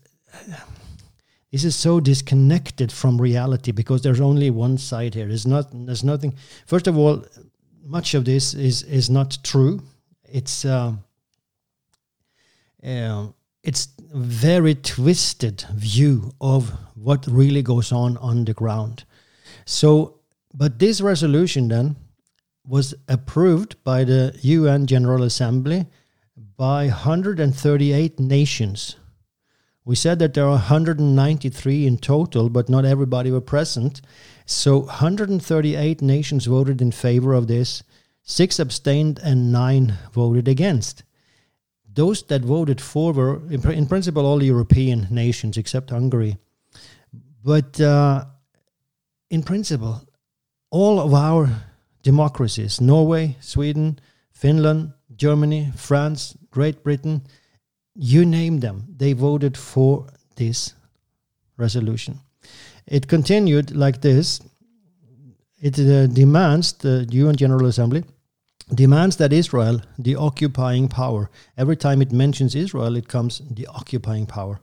this 1.50 1.64
is 1.64 1.74
so 1.74 2.00
disconnected 2.00 2.90
from 2.92 3.20
reality 3.20 3.72
because 3.72 4.02
there's 4.02 4.20
only 4.20 4.50
one 4.50 4.78
side 4.78 5.14
here 5.14 5.26
there's 5.26 5.46
not 5.46 5.66
there's 5.87 6.04
nothing 6.04 6.35
first 6.66 6.87
of 6.87 6.96
all 6.96 7.24
much 7.85 8.14
of 8.14 8.24
this 8.24 8.54
is 8.54 8.82
is 8.85 9.11
not 9.11 9.38
true 9.42 9.80
it's 10.24 10.64
uh, 10.64 10.92
uh, 12.87 13.27
it's 13.62 13.88
very 14.12 14.75
twisted 14.75 15.64
view 15.75 16.33
of 16.40 16.71
what 16.95 17.27
really 17.27 17.62
goes 17.62 17.92
on 17.92 18.16
on 18.18 18.45
the 18.45 18.55
ground 18.55 19.05
so 19.64 20.18
but 20.55 20.79
this 20.79 21.01
resolution 21.01 21.68
then 21.68 21.97
was 22.66 22.95
approved 23.09 23.83
by 23.85 24.05
the 24.05 24.38
UN 24.42 24.87
General 24.87 25.23
Assembly 25.23 25.87
by 26.57 26.87
138 26.87 28.21
nations. 28.21 28.97
We 29.85 29.97
said 29.97 30.21
that 30.21 30.35
there 30.35 30.45
are 30.45 30.51
193 30.51 31.87
in 31.87 31.99
total, 31.99 32.49
but 32.49 32.68
not 32.68 32.85
everybody 32.85 33.33
were 33.33 33.40
present. 33.40 34.01
So 34.47 34.79
138 34.79 36.03
nations 36.03 36.47
voted 36.47 36.81
in 36.81 36.92
favor 36.92 37.35
of 37.35 37.49
this, 37.49 37.83
six 38.23 38.61
abstained, 38.61 39.18
and 39.25 39.51
nine 39.51 39.99
voted 40.12 40.47
against. 40.47 41.03
Those 41.94 42.22
that 42.24 42.42
voted 42.42 42.81
for 42.81 43.12
were, 43.12 43.40
in, 43.50 43.87
principle, 43.87 44.24
all 44.24 44.42
European 44.42 45.07
nations 45.11 45.57
except 45.57 45.90
Hungary. 45.90 46.38
But 47.44 47.81
uh, 47.81 48.24
in 49.31 49.42
principle, 49.42 50.00
all 50.70 51.00
of 51.00 51.12
our 51.12 51.48
democracies 52.02 52.81
Norway, 52.81 53.37
Sweden, 53.40 53.98
Finland, 54.33 54.92
Germany, 55.16 55.72
France, 55.76 56.37
Great 56.50 56.83
Britain, 56.83 57.22
you 57.94 58.24
name 58.24 58.61
them, 58.61 58.85
they 58.96 59.12
voted 59.12 59.57
for 59.57 60.07
this 60.37 60.74
resolution. 61.57 62.20
It 62.87 63.07
continued 63.07 63.76
like 63.76 64.00
this. 64.00 64.40
It 65.61 65.78
uh, 65.78 66.07
demands, 66.07 66.72
the 66.72 67.07
UN 67.11 67.37
General 67.37 67.66
Assembly 67.66 68.02
demands 68.74 69.16
that 69.16 69.32
Israel, 69.32 69.80
the 69.98 70.16
occupying 70.16 70.88
power, 70.88 71.30
every 71.56 71.76
time 71.76 72.02
it 72.02 72.12
mentions 72.12 72.54
Israel, 72.54 72.96
it 72.96 73.08
comes 73.08 73.42
the 73.50 73.66
occupying 73.66 74.26
power, 74.26 74.61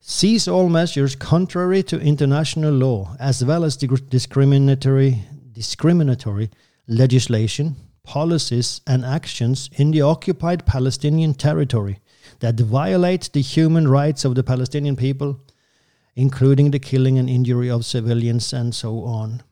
seize 0.00 0.48
all 0.48 0.68
measures 0.68 1.16
contrary 1.16 1.82
to 1.84 2.00
international 2.00 2.72
law, 2.72 3.16
as 3.18 3.44
well 3.44 3.64
as 3.64 3.76
discriminatory, 3.76 5.22
discriminatory 5.52 6.50
legislation 6.86 7.76
policies, 8.10 8.80
and 8.86 9.04
actions 9.04 9.70
in 9.74 9.90
the 9.92 10.02
occupied 10.02 10.66
Palestinian 10.66 11.34
territory 11.34 12.00
that 12.40 12.58
violate 12.58 13.30
the 13.32 13.40
human 13.40 13.86
rights 13.86 14.24
of 14.24 14.34
the 14.34 14.42
Palestinian 14.42 14.96
people, 14.96 15.40
including 16.16 16.70
the 16.70 16.78
killing 16.78 17.18
and 17.18 17.30
injury 17.30 17.70
of 17.70 17.84
civilians 17.84 18.52
and 18.52 18.74
so 18.74 19.04
on. 19.04 19.42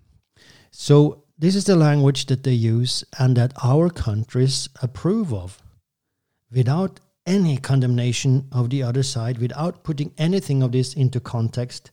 So, 0.70 1.24
this 1.38 1.54
is 1.54 1.64
the 1.64 1.76
language 1.76 2.26
that 2.26 2.42
they 2.42 2.52
use 2.52 3.04
and 3.18 3.36
that 3.36 3.52
our 3.62 3.90
countries 3.90 4.68
approve 4.82 5.32
of 5.32 5.62
without 6.50 7.00
any 7.26 7.58
condemnation 7.58 8.48
of 8.50 8.70
the 8.70 8.82
other 8.82 9.02
side, 9.02 9.38
without 9.38 9.84
putting 9.84 10.12
anything 10.18 10.62
of 10.62 10.72
this 10.72 10.94
into 10.94 11.20
context, 11.20 11.90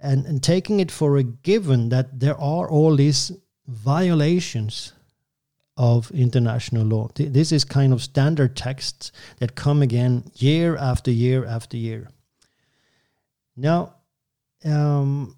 and, 0.00 0.24
and 0.26 0.42
taking 0.42 0.80
it 0.80 0.90
for 0.90 1.16
a 1.16 1.22
given 1.22 1.88
that 1.88 2.20
there 2.20 2.40
are 2.40 2.68
all 2.70 2.94
these 2.94 3.32
violations 3.66 4.92
of 5.76 6.10
international 6.12 6.86
law. 6.86 7.08
This 7.14 7.52
is 7.52 7.64
kind 7.64 7.92
of 7.92 8.02
standard 8.02 8.56
texts 8.56 9.12
that 9.38 9.56
come 9.56 9.82
again 9.82 10.30
year 10.34 10.76
after 10.76 11.10
year 11.10 11.44
after 11.44 11.76
year. 11.76 12.08
Now, 13.56 13.96
um, 14.64 15.36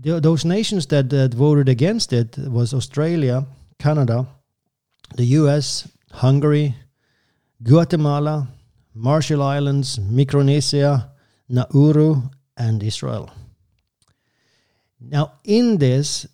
the, 0.00 0.20
those 0.20 0.44
nations 0.44 0.86
that, 0.86 1.10
that 1.10 1.34
voted 1.34 1.68
against 1.68 2.12
it 2.12 2.36
was 2.38 2.72
Australia, 2.72 3.46
Canada, 3.78 4.26
the 5.16 5.24
U.S., 5.24 5.88
Hungary, 6.12 6.74
Guatemala, 7.62 8.48
Marshall 8.94 9.42
Islands, 9.42 9.98
Micronesia, 10.00 11.10
Nauru, 11.48 12.22
and 12.56 12.82
Israel. 12.82 13.30
Now, 15.00 15.32
in 15.44 15.78
this 15.78 16.26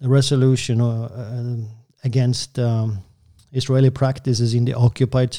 resolution, 0.00 0.80
uh, 0.80 1.68
against 2.04 2.58
um, 2.58 2.98
Israeli 3.52 3.90
practices 3.90 4.54
in 4.54 4.64
the 4.64 4.74
occupied 4.74 5.36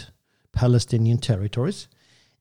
Palestinian 0.51 1.17
territories. 1.17 1.88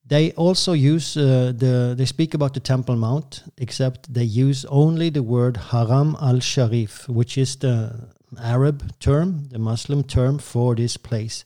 They 0.08 0.32
also 0.32 0.72
use 0.72 1.16
uh, 1.16 1.52
the. 1.54 1.94
They 1.96 2.06
speak 2.06 2.34
about 2.34 2.54
the 2.54 2.60
Temple 2.60 2.96
Mount, 2.96 3.42
except 3.58 4.12
they 4.12 4.24
use 4.24 4.64
only 4.68 5.10
the 5.10 5.22
word 5.22 5.56
Haram 5.56 6.16
al 6.20 6.40
Sharif, 6.40 7.08
which 7.08 7.36
is 7.36 7.56
the 7.56 8.08
Arab 8.42 8.98
term, 9.00 9.48
the 9.50 9.58
Muslim 9.58 10.02
term 10.02 10.38
for 10.38 10.74
this 10.74 10.96
place. 10.96 11.44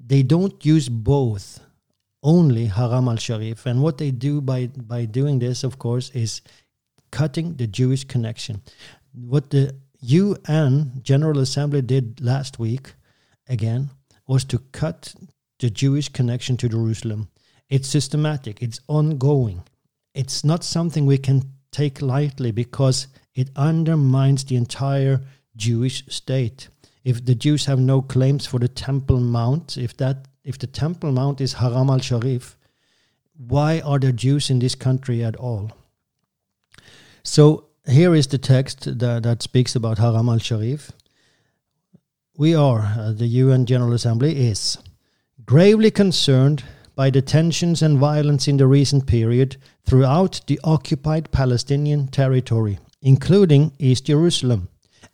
They 0.00 0.22
don't 0.22 0.64
use 0.64 0.88
both, 0.88 1.60
only 2.22 2.66
Haram 2.66 3.08
al 3.08 3.16
Sharif. 3.16 3.66
And 3.66 3.82
what 3.82 3.98
they 3.98 4.10
do 4.10 4.40
by 4.40 4.68
by 4.68 5.04
doing 5.04 5.38
this, 5.38 5.62
of 5.62 5.78
course, 5.78 6.10
is 6.14 6.40
cutting 7.10 7.56
the 7.56 7.66
Jewish 7.66 8.04
connection 8.04 8.62
what 9.26 9.50
the 9.50 9.74
UN 10.00 11.00
General 11.02 11.38
Assembly 11.40 11.82
did 11.82 12.20
last 12.20 12.58
week, 12.58 12.94
again, 13.48 13.90
was 14.26 14.44
to 14.44 14.58
cut 14.72 15.14
the 15.58 15.70
Jewish 15.70 16.08
connection 16.08 16.56
to 16.58 16.68
Jerusalem. 16.68 17.28
It's 17.68 17.88
systematic, 17.88 18.62
it's 18.62 18.80
ongoing. 18.88 19.62
It's 20.14 20.44
not 20.44 20.64
something 20.64 21.06
we 21.06 21.18
can 21.18 21.42
take 21.70 22.00
lightly 22.00 22.50
because 22.50 23.08
it 23.34 23.50
undermines 23.56 24.44
the 24.44 24.56
entire 24.56 25.20
Jewish 25.56 26.04
state. 26.08 26.68
If 27.04 27.24
the 27.24 27.34
Jews 27.34 27.66
have 27.66 27.78
no 27.78 28.02
claims 28.02 28.46
for 28.46 28.58
the 28.58 28.68
Temple 28.68 29.20
Mount, 29.20 29.76
if 29.76 29.96
that 29.98 30.26
if 30.44 30.58
the 30.58 30.66
Temple 30.66 31.12
Mount 31.12 31.40
is 31.40 31.54
Haram 31.54 31.90
al 31.90 31.98
Sharif, 31.98 32.56
why 33.36 33.80
are 33.80 33.98
there 33.98 34.12
Jews 34.12 34.50
in 34.50 34.58
this 34.58 34.74
country 34.74 35.22
at 35.22 35.36
all? 35.36 35.70
So 37.22 37.66
here 37.86 38.14
is 38.14 38.26
the 38.26 38.38
text 38.38 38.98
that, 38.98 39.22
that 39.22 39.42
speaks 39.42 39.76
about 39.76 39.98
Haram 39.98 40.28
al 40.28 40.38
Sharif. 40.38 40.90
We 42.36 42.54
are, 42.54 42.80
uh, 42.80 43.12
the 43.12 43.26
UN 43.26 43.66
General 43.66 43.92
Assembly 43.92 44.48
is 44.48 44.78
gravely 45.44 45.90
concerned 45.90 46.64
by 46.98 47.10
the 47.10 47.22
tensions 47.22 47.80
and 47.80 47.96
violence 47.96 48.48
in 48.48 48.56
the 48.56 48.66
recent 48.66 49.06
period 49.06 49.56
throughout 49.84 50.40
the 50.48 50.58
occupied 50.64 51.30
Palestinian 51.30 52.08
territory, 52.08 52.76
including 53.00 53.70
East 53.78 54.06
Jerusalem, 54.06 54.68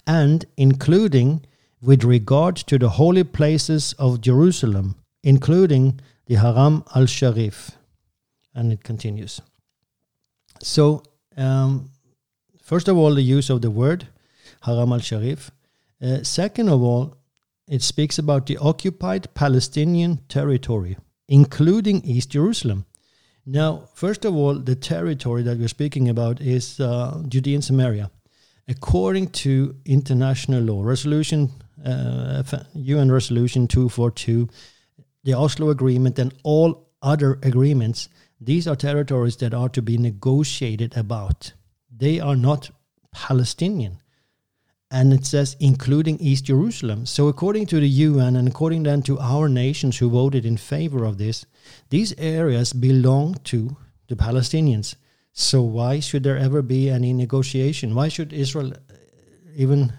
and 0.06 0.46
including 0.56 1.44
with 1.82 2.02
regard 2.02 2.56
to 2.56 2.78
the 2.78 2.88
holy 2.88 3.22
places 3.22 3.92
of 3.98 4.22
Jerusalem, 4.22 4.96
including 5.22 6.00
the 6.24 6.36
Haram 6.36 6.84
al 6.96 7.04
Sharif. 7.04 7.72
And 8.54 8.72
it 8.72 8.82
continues. 8.82 9.42
So, 10.62 11.02
um, 11.36 11.90
first 12.62 12.88
of 12.88 12.96
all, 12.96 13.14
the 13.14 13.20
use 13.20 13.50
of 13.50 13.60
the 13.60 13.70
word 13.70 14.08
Haram 14.62 14.90
al 14.90 15.00
Sharif. 15.00 15.50
Uh, 16.00 16.22
second 16.22 16.70
of 16.70 16.80
all, 16.82 17.18
it 17.68 17.82
speaks 17.82 18.18
about 18.18 18.46
the 18.46 18.56
occupied 18.56 19.34
Palestinian 19.34 20.20
territory 20.28 20.96
including 21.34 22.00
East 22.04 22.30
Jerusalem. 22.30 22.86
Now, 23.44 23.88
first 23.94 24.24
of 24.24 24.36
all, 24.36 24.54
the 24.54 24.76
territory 24.76 25.42
that 25.42 25.58
we're 25.58 25.76
speaking 25.78 26.08
about 26.08 26.40
is 26.40 26.78
uh, 26.78 27.24
Judean 27.28 27.60
Samaria. 27.60 28.08
According 28.68 29.30
to 29.42 29.74
international 29.84 30.62
law, 30.62 30.84
resolution 30.84 31.50
uh, 31.84 32.44
UN 32.74 33.10
Resolution 33.10 33.66
242, 33.66 34.48
the 35.24 35.34
Oslo 35.34 35.70
Agreement, 35.70 36.20
and 36.20 36.32
all 36.44 36.88
other 37.02 37.40
agreements, 37.42 38.08
these 38.40 38.68
are 38.68 38.76
territories 38.76 39.36
that 39.38 39.52
are 39.52 39.68
to 39.70 39.82
be 39.82 39.98
negotiated 39.98 40.96
about. 40.96 41.52
They 41.90 42.20
are 42.20 42.36
not 42.36 42.70
Palestinian 43.12 43.98
and 44.94 45.12
it 45.12 45.26
says 45.26 45.56
including 45.58 46.20
East 46.20 46.44
Jerusalem. 46.44 47.04
So, 47.04 47.26
according 47.26 47.66
to 47.66 47.80
the 47.80 47.88
UN 48.08 48.36
and 48.36 48.46
according 48.46 48.84
then 48.84 49.02
to 49.02 49.18
our 49.18 49.48
nations 49.48 49.98
who 49.98 50.08
voted 50.08 50.46
in 50.46 50.56
favor 50.56 51.04
of 51.04 51.18
this, 51.18 51.46
these 51.90 52.14
areas 52.16 52.72
belong 52.72 53.34
to 53.52 53.76
the 54.06 54.14
Palestinians. 54.14 54.94
So, 55.32 55.62
why 55.62 55.98
should 55.98 56.22
there 56.22 56.38
ever 56.38 56.62
be 56.62 56.90
any 56.90 57.12
negotiation? 57.12 57.96
Why 57.96 58.06
should 58.06 58.32
Israel 58.32 58.72
uh, 58.72 58.94
even 59.56 59.92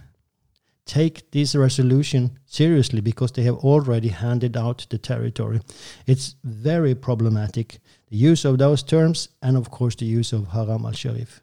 take 0.86 1.30
this 1.32 1.56
resolution 1.56 2.40
seriously? 2.46 3.02
Because 3.02 3.34
they 3.34 3.44
have 3.44 3.58
already 3.58 4.10
handed 4.10 4.56
out 4.56 4.88
the 4.90 4.98
territory. 4.98 5.60
It's 6.08 6.38
very 6.46 6.96
problematic, 6.96 7.80
the 8.08 8.16
use 8.16 8.46
of 8.46 8.60
those 8.60 8.82
terms, 8.82 9.28
and 9.42 9.58
of 9.58 9.72
course, 9.72 9.96
the 9.96 10.06
use 10.06 10.32
of 10.32 10.48
Haram 10.54 10.86
al 10.86 10.94
Sharif. 10.94 11.42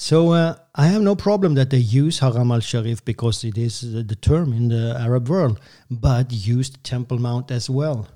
So 0.00 0.30
uh, 0.30 0.54
I 0.76 0.86
have 0.86 1.02
no 1.02 1.16
problem 1.16 1.54
that 1.54 1.70
they 1.70 1.78
use 1.78 2.20
Haram 2.20 2.52
al 2.52 2.60
Sharif 2.60 3.04
because 3.04 3.42
it 3.42 3.58
is 3.58 3.80
the 3.80 4.14
term 4.14 4.52
in 4.52 4.68
the 4.68 4.96
Arab 4.96 5.28
world, 5.28 5.58
but 5.90 6.32
use 6.32 6.70
Temple 6.70 7.18
Mount 7.18 7.50
as 7.50 7.68
well 7.68 8.06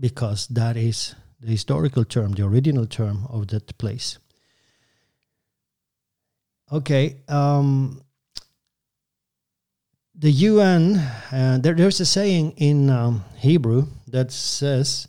because 0.00 0.46
that 0.46 0.78
is 0.78 1.14
the 1.40 1.48
historical 1.48 2.06
term, 2.06 2.32
the 2.32 2.46
original 2.46 2.86
term 2.86 3.26
of 3.28 3.48
that 3.48 3.76
place. 3.76 4.18
Okay, 6.72 7.16
um, 7.28 8.00
the 10.14 10.30
UN, 10.30 10.96
uh, 11.30 11.58
there, 11.60 11.74
there's 11.74 12.00
a 12.00 12.06
saying 12.06 12.52
in 12.56 12.88
um, 12.88 13.22
Hebrew 13.36 13.88
that 14.08 14.32
says, 14.32 15.06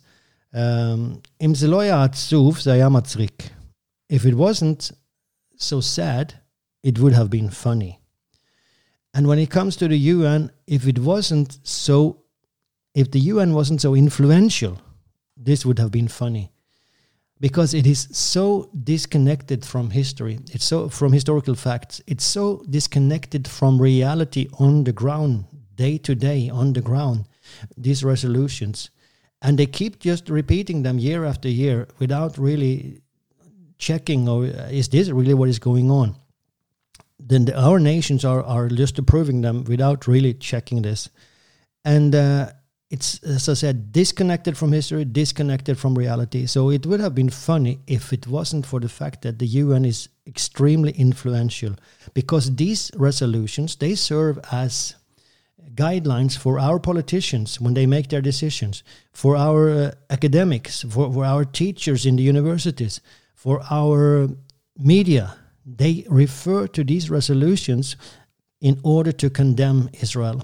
um, 0.52 1.22
If 4.10 4.26
it 4.26 4.34
wasn't 4.34 4.92
so 5.56 5.80
sad, 5.80 6.40
it 6.82 6.98
would 6.98 7.12
have 7.12 7.30
been 7.30 7.50
funny. 7.50 8.00
And 9.12 9.26
when 9.26 9.38
it 9.38 9.50
comes 9.50 9.76
to 9.76 9.88
the 9.88 9.96
UN, 9.96 10.50
if 10.66 10.86
it 10.86 10.98
wasn't 10.98 11.58
so, 11.62 12.22
if 12.94 13.10
the 13.10 13.20
UN 13.20 13.54
wasn't 13.54 13.80
so 13.80 13.94
influential, 13.94 14.78
this 15.36 15.64
would 15.64 15.78
have 15.78 15.90
been 15.90 16.08
funny. 16.08 16.52
Because 17.40 17.74
it 17.74 17.86
is 17.86 18.08
so 18.12 18.70
disconnected 18.84 19.64
from 19.64 19.90
history, 19.90 20.38
it's 20.52 20.64
so 20.64 20.88
from 20.88 21.12
historical 21.12 21.54
facts, 21.54 22.00
it's 22.06 22.24
so 22.24 22.62
disconnected 22.68 23.46
from 23.46 23.80
reality 23.80 24.48
on 24.58 24.84
the 24.84 24.92
ground, 24.92 25.44
day 25.74 25.98
to 25.98 26.14
day 26.14 26.48
on 26.48 26.72
the 26.72 26.80
ground, 26.80 27.26
these 27.76 28.04
resolutions. 28.04 28.90
And 29.42 29.58
they 29.58 29.66
keep 29.66 29.98
just 29.98 30.28
repeating 30.28 30.82
them 30.82 30.98
year 30.98 31.24
after 31.24 31.48
year 31.48 31.88
without 31.98 32.38
really 32.38 33.00
checking 33.78 34.28
or 34.28 34.44
uh, 34.44 34.68
is 34.70 34.88
this 34.88 35.08
really 35.10 35.34
what 35.34 35.48
is 35.48 35.58
going 35.58 35.90
on? 35.90 36.16
Then 37.18 37.46
the, 37.46 37.58
our 37.60 37.78
nations 37.78 38.24
are, 38.24 38.42
are 38.42 38.68
just 38.68 38.98
approving 38.98 39.40
them 39.40 39.64
without 39.64 40.06
really 40.06 40.34
checking 40.34 40.82
this. 40.82 41.08
And 41.84 42.14
uh, 42.14 42.50
it's 42.90 43.20
as 43.24 43.48
i 43.48 43.54
said 43.54 43.90
disconnected 43.90 44.56
from 44.56 44.72
history 44.72 45.04
disconnected 45.04 45.78
from 45.78 45.96
reality. 45.96 46.46
So 46.46 46.70
it 46.70 46.86
would 46.86 47.00
have 47.00 47.14
been 47.14 47.30
funny 47.30 47.80
if 47.86 48.12
it 48.12 48.26
wasn't 48.26 48.66
for 48.66 48.80
the 48.80 48.88
fact 48.88 49.22
that 49.22 49.38
the 49.38 49.46
un 49.46 49.84
is 49.84 50.08
extremely 50.26 50.92
influential 50.92 51.74
because 52.14 52.54
these 52.54 52.90
resolutions 52.96 53.76
they 53.76 53.94
serve 53.94 54.38
as 54.52 54.94
guidelines 55.74 56.38
for 56.38 56.60
our 56.60 56.78
politicians 56.78 57.60
when 57.60 57.74
they 57.74 57.86
make 57.86 58.08
their 58.08 58.22
decisions 58.22 58.84
for 59.12 59.36
our 59.36 59.68
uh, 59.68 59.90
academics 60.10 60.82
for, 60.82 61.12
for 61.12 61.24
our 61.24 61.44
teachers 61.44 62.06
in 62.06 62.16
the 62.16 62.22
universities 62.22 63.00
for 63.36 63.62
our 63.70 64.28
media, 64.78 65.36
they 65.64 66.04
refer 66.08 66.66
to 66.66 66.82
these 66.82 67.10
resolutions 67.10 67.96
in 68.60 68.80
order 68.82 69.12
to 69.12 69.30
condemn 69.30 69.90
Israel. 70.00 70.42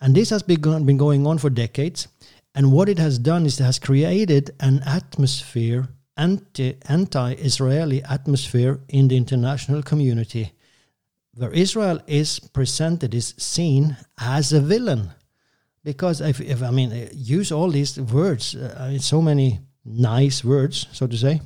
And 0.00 0.14
this 0.14 0.30
has 0.30 0.42
begun, 0.42 0.84
been 0.84 0.98
going 0.98 1.26
on 1.26 1.38
for 1.38 1.48
decades. 1.48 2.08
And 2.54 2.72
what 2.72 2.88
it 2.88 2.98
has 2.98 3.18
done 3.18 3.46
is 3.46 3.60
it 3.60 3.64
has 3.64 3.78
created 3.78 4.50
an 4.58 4.82
atmosphere, 4.84 5.88
anti 6.16 7.32
Israeli 7.34 8.02
atmosphere 8.02 8.80
in 8.88 9.06
the 9.08 9.16
international 9.16 9.82
community, 9.82 10.52
where 11.34 11.52
Israel 11.52 12.00
is 12.08 12.40
presented, 12.40 13.14
is 13.14 13.34
seen 13.38 13.96
as 14.18 14.52
a 14.52 14.60
villain. 14.60 15.10
Because 15.84 16.20
if, 16.20 16.40
if 16.40 16.62
I 16.62 16.72
mean, 16.72 17.08
use 17.12 17.52
all 17.52 17.70
these 17.70 17.98
words, 18.00 18.56
uh, 18.56 18.98
so 18.98 19.22
many 19.22 19.60
nice 19.84 20.42
words, 20.44 20.88
so 20.92 21.06
to 21.06 21.16
say, 21.16 21.40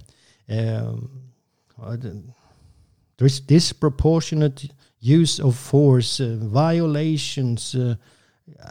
disproportionate 3.40 4.70
use 5.00 5.40
of 5.40 5.57
force, 5.57 6.20
uh, 6.20 6.37
violations. 6.40 7.74
Uh, 7.74 7.96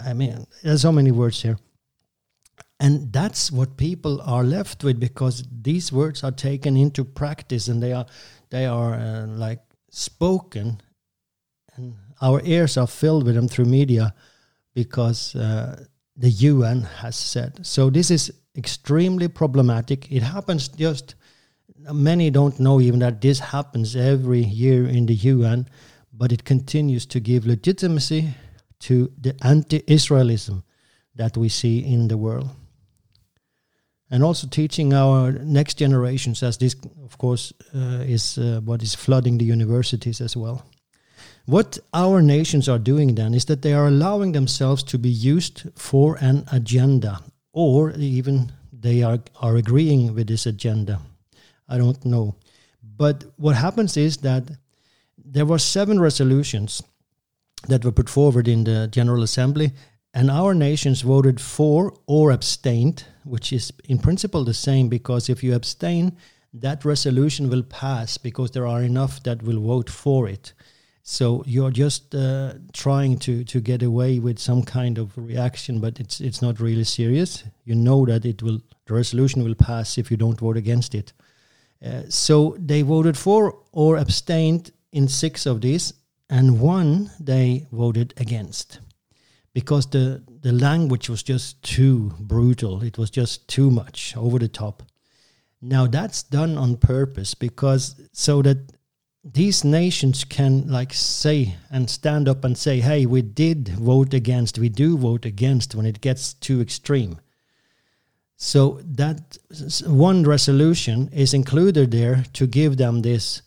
I 0.05 0.13
mean, 0.13 0.45
there's 0.63 0.81
so 0.81 0.91
many 0.91 1.11
words 1.11 1.41
here. 1.41 1.57
And 2.79 3.13
that's 3.13 3.51
what 3.51 3.77
people 3.77 4.21
are 4.21 4.43
left 4.43 4.83
with 4.83 4.99
because 4.99 5.43
these 5.61 5.91
words 5.91 6.23
are 6.23 6.31
taken 6.31 6.75
into 6.75 7.03
practice 7.05 7.67
and 7.67 7.81
they 7.81 7.93
are 7.93 8.07
they 8.49 8.65
are 8.65 8.95
uh, 8.95 9.27
like 9.27 9.61
spoken, 9.91 10.81
and 11.75 11.95
our 12.21 12.41
ears 12.43 12.77
are 12.77 12.87
filled 12.87 13.25
with 13.25 13.35
them 13.35 13.47
through 13.47 13.65
media 13.65 14.13
because 14.73 15.35
uh, 15.35 15.85
the 16.17 16.29
UN 16.29 16.81
has 16.81 17.15
said. 17.15 17.65
So 17.65 17.89
this 17.89 18.11
is 18.11 18.31
extremely 18.57 19.27
problematic. 19.27 20.11
It 20.11 20.23
happens 20.23 20.67
just 20.67 21.15
many 21.91 22.29
don't 22.29 22.59
know 22.59 22.79
even 22.79 22.99
that 22.99 23.21
this 23.21 23.39
happens 23.39 23.95
every 23.95 24.43
year 24.43 24.87
in 24.87 25.05
the 25.05 25.15
UN, 25.15 25.67
but 26.13 26.31
it 26.31 26.43
continues 26.43 27.05
to 27.07 27.19
give 27.19 27.45
legitimacy 27.45 28.33
to 28.79 29.11
the 29.19 29.35
anti 29.43 29.79
Israelism 29.81 30.63
that 31.15 31.37
we 31.37 31.49
see 31.49 31.79
in 31.79 32.07
the 32.07 32.17
world. 32.17 32.49
And 34.09 34.23
also 34.23 34.47
teaching 34.47 34.93
our 34.93 35.31
next 35.31 35.77
generations, 35.77 36.43
as 36.43 36.57
this, 36.57 36.75
of 37.03 37.17
course, 37.17 37.53
uh, 37.73 38.03
is 38.05 38.37
uh, 38.37 38.59
what 38.63 38.83
is 38.83 38.93
flooding 38.93 39.37
the 39.37 39.45
universities 39.45 40.19
as 40.19 40.35
well. 40.35 40.65
What 41.45 41.79
our 41.93 42.21
nations 42.21 42.67
are 42.67 42.79
doing 42.79 43.15
then 43.15 43.33
is 43.33 43.45
that 43.45 43.61
they 43.61 43.73
are 43.73 43.87
allowing 43.87 44.33
themselves 44.33 44.83
to 44.83 44.97
be 44.97 45.09
used 45.09 45.63
for 45.75 46.17
an 46.19 46.45
agenda, 46.51 47.21
or 47.53 47.91
even 47.91 48.51
they 48.71 49.01
are, 49.01 49.19
are 49.39 49.55
agreeing 49.55 50.13
with 50.13 50.27
this 50.27 50.45
agenda. 50.45 50.99
I 51.71 51.77
don't 51.77 52.03
know. 52.05 52.35
But 52.97 53.23
what 53.37 53.55
happens 53.55 53.97
is 53.97 54.17
that 54.17 54.43
there 55.17 55.45
were 55.45 55.59
seven 55.59 55.99
resolutions 55.99 56.83
that 57.67 57.85
were 57.85 57.91
put 57.91 58.09
forward 58.09 58.47
in 58.47 58.63
the 58.63 58.87
General 58.87 59.23
Assembly, 59.23 59.71
and 60.13 60.29
our 60.29 60.53
nations 60.53 61.01
voted 61.01 61.39
for 61.39 61.93
or 62.05 62.31
abstained, 62.31 63.05
which 63.23 63.53
is 63.53 63.71
in 63.85 63.97
principle 63.99 64.43
the 64.43 64.53
same 64.53 64.89
because 64.89 65.29
if 65.29 65.43
you 65.43 65.55
abstain, 65.55 66.17
that 66.53 66.83
resolution 66.83 67.49
will 67.49 67.63
pass 67.63 68.17
because 68.17 68.51
there 68.51 68.67
are 68.67 68.83
enough 68.83 69.23
that 69.23 69.41
will 69.41 69.61
vote 69.61 69.89
for 69.89 70.27
it. 70.27 70.53
So 71.03 71.43
you're 71.47 71.71
just 71.71 72.13
uh, 72.13 72.55
trying 72.73 73.19
to, 73.19 73.43
to 73.45 73.61
get 73.61 73.81
away 73.81 74.19
with 74.19 74.37
some 74.37 74.63
kind 74.63 74.97
of 74.97 75.17
reaction, 75.17 75.79
but 75.79 75.99
it's 75.99 76.19
it's 76.19 76.41
not 76.41 76.59
really 76.59 76.83
serious. 76.83 77.43
You 77.63 77.75
know 77.75 78.05
that 78.05 78.25
it 78.25 78.43
will 78.43 78.59
the 78.85 78.93
resolution 78.93 79.43
will 79.43 79.55
pass 79.55 79.97
if 79.97 80.11
you 80.11 80.17
don't 80.17 80.39
vote 80.39 80.57
against 80.57 80.93
it. 80.93 81.13
Uh, 81.83 82.03
so 82.09 82.55
they 82.59 82.81
voted 82.81 83.17
for 83.17 83.57
or 83.71 83.97
abstained 83.97 84.71
in 84.91 85.07
six 85.07 85.45
of 85.45 85.61
these, 85.61 85.93
and 86.29 86.59
one 86.59 87.11
they 87.19 87.67
voted 87.71 88.13
against 88.17 88.79
because 89.53 89.87
the 89.87 90.23
the 90.41 90.51
language 90.51 91.09
was 91.09 91.23
just 91.23 91.61
too 91.63 92.13
brutal. 92.19 92.83
It 92.83 92.97
was 92.97 93.09
just 93.09 93.47
too 93.47 93.69
much 93.69 94.15
over 94.17 94.39
the 94.39 94.47
top. 94.47 94.83
Now 95.61 95.87
that's 95.87 96.23
done 96.23 96.57
on 96.57 96.77
purpose 96.77 97.33
because 97.35 97.95
so 98.13 98.41
that 98.41 98.73
these 99.23 99.63
nations 99.63 100.23
can 100.23 100.67
like 100.67 100.93
say 100.93 101.55
and 101.69 101.89
stand 101.89 102.27
up 102.27 102.43
and 102.43 102.57
say, 102.57 102.79
"Hey, 102.79 103.05
we 103.05 103.21
did 103.21 103.69
vote 103.69 104.13
against. 104.13 104.57
We 104.57 104.69
do 104.69 104.97
vote 104.97 105.25
against 105.25 105.75
when 105.75 105.85
it 105.85 106.01
gets 106.01 106.33
too 106.33 106.61
extreme." 106.61 107.19
So 108.43 108.79
that 108.95 109.37
one 109.85 110.23
resolution 110.23 111.11
is 111.13 111.35
included 111.35 111.91
there 111.91 112.25
to 112.33 112.47
give 112.47 112.77
them 112.77 113.03
this 113.03 113.43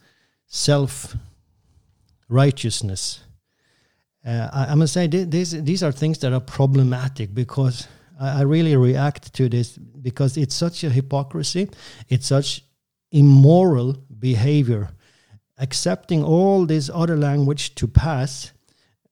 self 0.46 1.16
righteousness. 2.28 3.24
Uh, 4.24 4.48
I, 4.52 4.66
I, 4.66 4.74
must 4.76 4.92
say 4.92 5.08
these 5.08 5.50
these 5.64 5.82
are 5.82 5.90
things 5.90 6.18
that 6.18 6.32
are 6.32 6.40
problematic 6.40 7.34
because 7.34 7.88
I, 8.20 8.38
I 8.38 8.42
really 8.42 8.76
react 8.76 9.34
to 9.34 9.48
this 9.48 9.76
because 9.76 10.36
it's 10.36 10.54
such 10.54 10.84
a 10.84 10.90
hypocrisy, 10.90 11.70
it's 12.08 12.28
such 12.28 12.62
immoral 13.10 13.96
behavior, 14.20 14.90
accepting 15.58 16.22
all 16.22 16.66
this 16.66 16.88
other 16.94 17.16
language 17.16 17.74
to 17.74 17.88
pass 17.88 18.52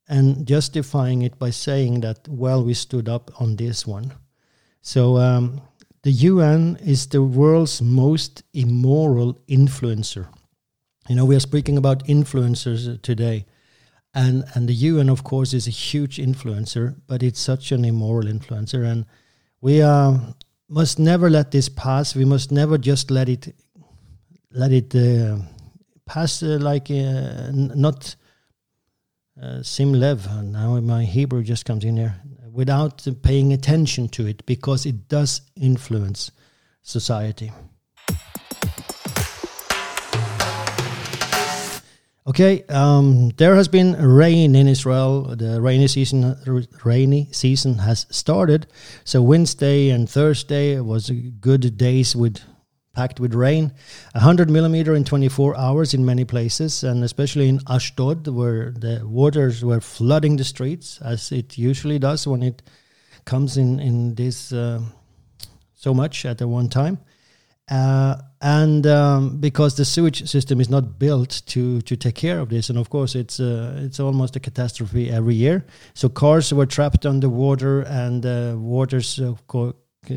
and 0.08 0.46
justifying 0.46 1.22
it 1.22 1.40
by 1.40 1.50
saying 1.50 2.02
that 2.02 2.28
well 2.28 2.62
we 2.62 2.72
stood 2.72 3.08
up 3.08 3.32
on 3.40 3.56
this 3.56 3.84
one. 3.84 4.12
So 4.80 5.16
um, 5.16 5.60
the 6.02 6.10
UN 6.10 6.76
is 6.84 7.06
the 7.06 7.22
world's 7.22 7.80
most 7.80 8.42
immoral 8.52 9.38
influencer. 9.48 10.26
You 11.08 11.16
know, 11.16 11.24
we 11.24 11.36
are 11.36 11.40
speaking 11.40 11.78
about 11.78 12.04
influencers 12.06 13.00
today. 13.02 13.46
And, 14.14 14.44
and 14.54 14.68
the 14.68 14.74
UN, 14.74 15.08
of 15.08 15.24
course, 15.24 15.54
is 15.54 15.66
a 15.66 15.70
huge 15.70 16.18
influencer, 16.18 16.96
but 17.06 17.22
it's 17.22 17.40
such 17.40 17.72
an 17.72 17.84
immoral 17.84 18.26
influencer. 18.26 18.84
And 18.84 19.06
we 19.60 19.80
uh, 19.80 20.18
must 20.68 20.98
never 20.98 21.30
let 21.30 21.50
this 21.50 21.68
pass. 21.68 22.14
We 22.14 22.24
must 22.24 22.50
never 22.50 22.78
just 22.78 23.10
let 23.10 23.28
it 23.28 23.54
let 24.54 24.70
it 24.70 24.94
uh, 24.94 25.38
pass 26.04 26.42
uh, 26.42 26.58
like 26.60 26.90
uh, 26.90 27.50
not 27.52 28.14
uh, 29.40 29.62
sim 29.62 29.94
lev. 29.94 30.26
Now 30.44 30.78
my 30.80 31.04
Hebrew 31.04 31.42
just 31.42 31.64
comes 31.64 31.84
in 31.84 31.96
here 31.96 32.16
without 32.52 33.06
paying 33.22 33.52
attention 33.52 34.08
to 34.08 34.26
it 34.26 34.44
because 34.46 34.84
it 34.86 35.08
does 35.08 35.40
influence 35.56 36.30
society. 36.82 37.50
Okay, 42.24 42.62
um, 42.68 43.30
there 43.30 43.56
has 43.56 43.66
been 43.66 43.96
rain 43.96 44.54
in 44.54 44.68
Israel. 44.68 45.34
The 45.34 45.60
rainy 45.60 45.88
season, 45.88 46.36
rainy 46.84 47.28
season 47.32 47.78
has 47.78 48.06
started. 48.10 48.68
So 49.02 49.22
Wednesday 49.22 49.90
and 49.90 50.08
Thursday 50.08 50.78
was 50.78 51.10
good 51.40 51.76
days 51.76 52.14
with 52.14 52.40
packed 52.94 53.20
with 53.20 53.34
rain. 53.34 53.72
100 54.12 54.50
millimeter 54.50 54.94
in 54.94 55.04
24 55.04 55.56
hours 55.56 55.94
in 55.94 56.04
many 56.04 56.24
places, 56.24 56.84
and 56.84 57.04
especially 57.04 57.48
in 57.48 57.60
Ashdod, 57.68 58.28
where 58.28 58.72
the 58.72 59.02
waters 59.04 59.64
were 59.64 59.80
flooding 59.80 60.36
the 60.36 60.44
streets, 60.44 61.00
as 61.02 61.32
it 61.32 61.58
usually 61.58 61.98
does 61.98 62.26
when 62.26 62.42
it 62.42 62.62
comes 63.24 63.56
in 63.56 63.80
in 63.80 64.14
this 64.14 64.52
uh, 64.52 64.80
so 65.74 65.94
much 65.94 66.24
at 66.24 66.38
the 66.38 66.48
one 66.48 66.68
time. 66.68 66.98
Uh, 67.70 68.16
and 68.40 68.86
um, 68.86 69.38
because 69.38 69.76
the 69.76 69.84
sewage 69.84 70.28
system 70.28 70.60
is 70.60 70.68
not 70.68 70.98
built 70.98 71.42
to 71.46 71.80
to 71.82 71.96
take 71.96 72.16
care 72.16 72.40
of 72.40 72.48
this, 72.48 72.68
and 72.68 72.78
of 72.78 72.90
course 72.90 73.14
it's 73.14 73.38
uh, 73.40 73.80
it's 73.84 74.00
almost 74.00 74.36
a 74.36 74.40
catastrophe 74.40 75.10
every 75.10 75.34
year. 75.34 75.64
So 75.94 76.08
cars 76.08 76.52
were 76.52 76.66
trapped 76.66 77.06
underwater, 77.06 77.82
and 77.82 78.26
uh, 78.26 78.54
waters 78.58 79.20
course 79.46 79.74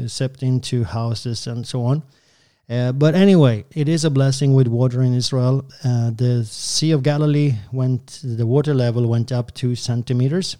seeped 0.07 0.43
into 0.43 0.83
houses 0.83 1.47
and 1.47 1.65
so 1.65 1.83
on. 1.83 2.03
Uh, 2.67 2.91
but 2.91 3.13
anyway, 3.13 3.63
it 3.75 3.87
is 3.87 4.03
a 4.03 4.09
blessing 4.09 4.53
with 4.53 4.67
water 4.67 5.03
in 5.03 5.13
Israel. 5.13 5.63
Uh, 5.83 6.09
the 6.09 6.43
Sea 6.45 6.91
of 6.91 7.03
Galilee 7.03 7.53
went, 7.71 8.21
the 8.23 8.47
water 8.47 8.73
level 8.73 9.07
went 9.07 9.31
up 9.31 9.53
two 9.53 9.75
centimeters. 9.75 10.57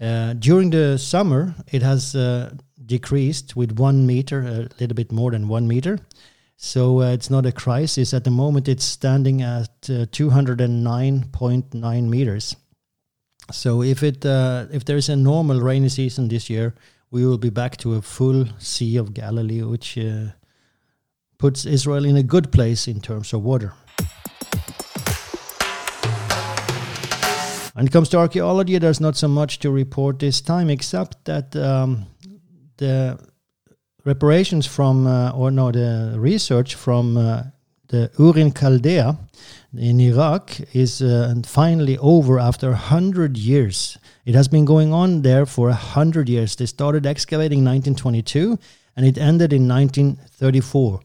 Uh, 0.00 0.34
during 0.34 0.70
the 0.70 0.98
summer, 0.98 1.54
it 1.72 1.82
has 1.82 2.14
uh, 2.14 2.54
decreased 2.84 3.56
with 3.56 3.78
one 3.78 4.06
meter, 4.06 4.40
a 4.40 4.68
little 4.78 4.94
bit 4.94 5.10
more 5.12 5.30
than 5.30 5.48
one 5.48 5.66
meter. 5.66 5.98
So 6.56 7.00
uh, 7.00 7.12
it's 7.12 7.30
not 7.30 7.46
a 7.46 7.52
crisis. 7.52 8.12
At 8.12 8.24
the 8.24 8.30
moment, 8.30 8.68
it's 8.68 8.84
standing 8.84 9.40
at 9.40 9.70
uh, 9.88 10.04
209.9 10.12 12.08
meters. 12.08 12.56
So 13.50 13.82
if 13.82 14.02
it 14.02 14.24
if 14.24 14.84
there 14.84 14.96
is 14.96 15.08
a 15.08 15.16
normal 15.16 15.60
rainy 15.60 15.88
season 15.88 16.28
this 16.28 16.48
year, 16.48 16.74
we 17.10 17.26
will 17.26 17.38
be 17.38 17.50
back 17.50 17.78
to 17.78 17.94
a 17.94 18.02
full 18.02 18.46
Sea 18.58 18.96
of 18.96 19.12
Galilee, 19.12 19.62
which 19.62 19.98
puts 21.40 21.64
Israel 21.64 22.04
in 22.04 22.16
a 22.16 22.22
good 22.22 22.52
place 22.52 22.86
in 22.86 23.00
terms 23.00 23.32
of 23.32 23.42
water. 23.42 23.72
When 27.74 27.86
it 27.86 27.92
comes 27.92 28.10
to 28.10 28.18
archaeology, 28.18 28.78
there's 28.78 29.00
not 29.00 29.16
so 29.16 29.26
much 29.26 29.58
to 29.60 29.70
report 29.70 30.18
this 30.18 30.42
time, 30.42 30.68
except 30.68 31.24
that 31.24 31.56
um, 31.56 32.04
the 32.76 33.18
reparations 34.04 34.66
from, 34.66 35.06
uh, 35.06 35.30
or 35.30 35.50
no, 35.50 35.72
the 35.72 36.14
research 36.18 36.74
from 36.74 37.16
uh, 37.16 37.44
the 37.88 38.10
Ur 38.20 38.38
in 38.38 38.52
Chaldea 38.52 39.16
in 39.76 39.98
Iraq 39.98 40.60
is 40.74 41.00
uh, 41.00 41.34
finally 41.46 41.96
over 41.98 42.38
after 42.38 42.68
100 42.68 43.38
years. 43.38 43.96
It 44.26 44.34
has 44.34 44.46
been 44.46 44.66
going 44.66 44.92
on 44.92 45.22
there 45.22 45.46
for 45.46 45.68
100 45.68 46.28
years. 46.28 46.56
They 46.56 46.66
started 46.66 47.06
excavating 47.06 47.60
in 47.60 47.64
1922 47.64 48.58
and 48.94 49.06
it 49.06 49.16
ended 49.16 49.52
in 49.54 49.66
1934. 49.66 51.00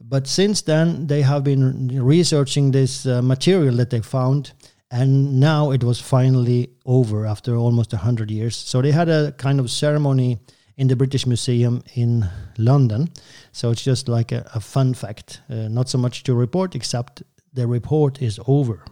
But 0.00 0.26
since 0.26 0.62
then, 0.62 1.06
they 1.06 1.22
have 1.22 1.44
been 1.44 1.88
researching 2.02 2.70
this 2.70 3.06
uh, 3.06 3.22
material 3.22 3.76
that 3.76 3.90
they 3.90 4.00
found, 4.00 4.52
and 4.90 5.38
now 5.38 5.70
it 5.70 5.84
was 5.84 6.00
finally 6.00 6.70
over 6.86 7.26
after 7.26 7.54
almost 7.54 7.92
100 7.92 8.30
years. 8.30 8.56
So 8.56 8.80
they 8.82 8.92
had 8.92 9.08
a 9.08 9.32
kind 9.32 9.60
of 9.60 9.70
ceremony 9.70 10.40
in 10.76 10.88
the 10.88 10.96
British 10.96 11.26
Museum 11.26 11.82
in 11.94 12.28
London. 12.56 13.10
So 13.52 13.70
it's 13.70 13.82
just 13.84 14.08
like 14.08 14.32
a, 14.32 14.50
a 14.54 14.60
fun 14.60 14.94
fact. 14.94 15.42
Uh, 15.50 15.68
not 15.68 15.88
so 15.90 15.98
much 15.98 16.22
to 16.24 16.34
report, 16.34 16.74
except 16.74 17.22
the 17.52 17.66
report 17.66 18.22
is 18.22 18.40
over. 18.46 18.84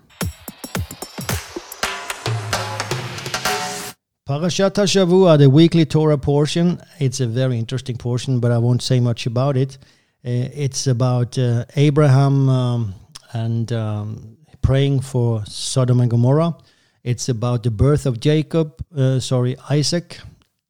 Parashat 4.29 4.73
HaShavua, 4.75 5.39
the 5.39 5.49
weekly 5.49 5.87
Torah 5.87 6.19
portion. 6.19 6.79
It's 7.01 7.21
a 7.21 7.27
very 7.27 7.59
interesting 7.59 7.97
portion, 7.97 8.41
but 8.41 8.53
I 8.53 8.59
won't 8.59 8.83
say 8.83 9.01
much 9.01 9.25
about 9.25 9.57
it. 9.57 9.79
Uh, 10.25 10.51
it's 10.53 10.87
about 10.87 11.39
uh, 11.39 11.65
Abraham 11.77 12.49
um, 12.49 12.95
and 13.33 13.73
um, 13.73 14.37
praying 14.63 15.01
for 15.01 15.45
Sodom 15.47 16.01
and 16.01 16.11
Gomorrah. 16.11 16.57
It's 17.05 17.29
about 17.29 17.63
the 17.63 17.71
birth 17.71 18.05
of 18.05 18.21
Jacob, 18.21 18.85
uh, 18.97 19.21
sorry, 19.21 19.57
Isaac. 19.71 20.19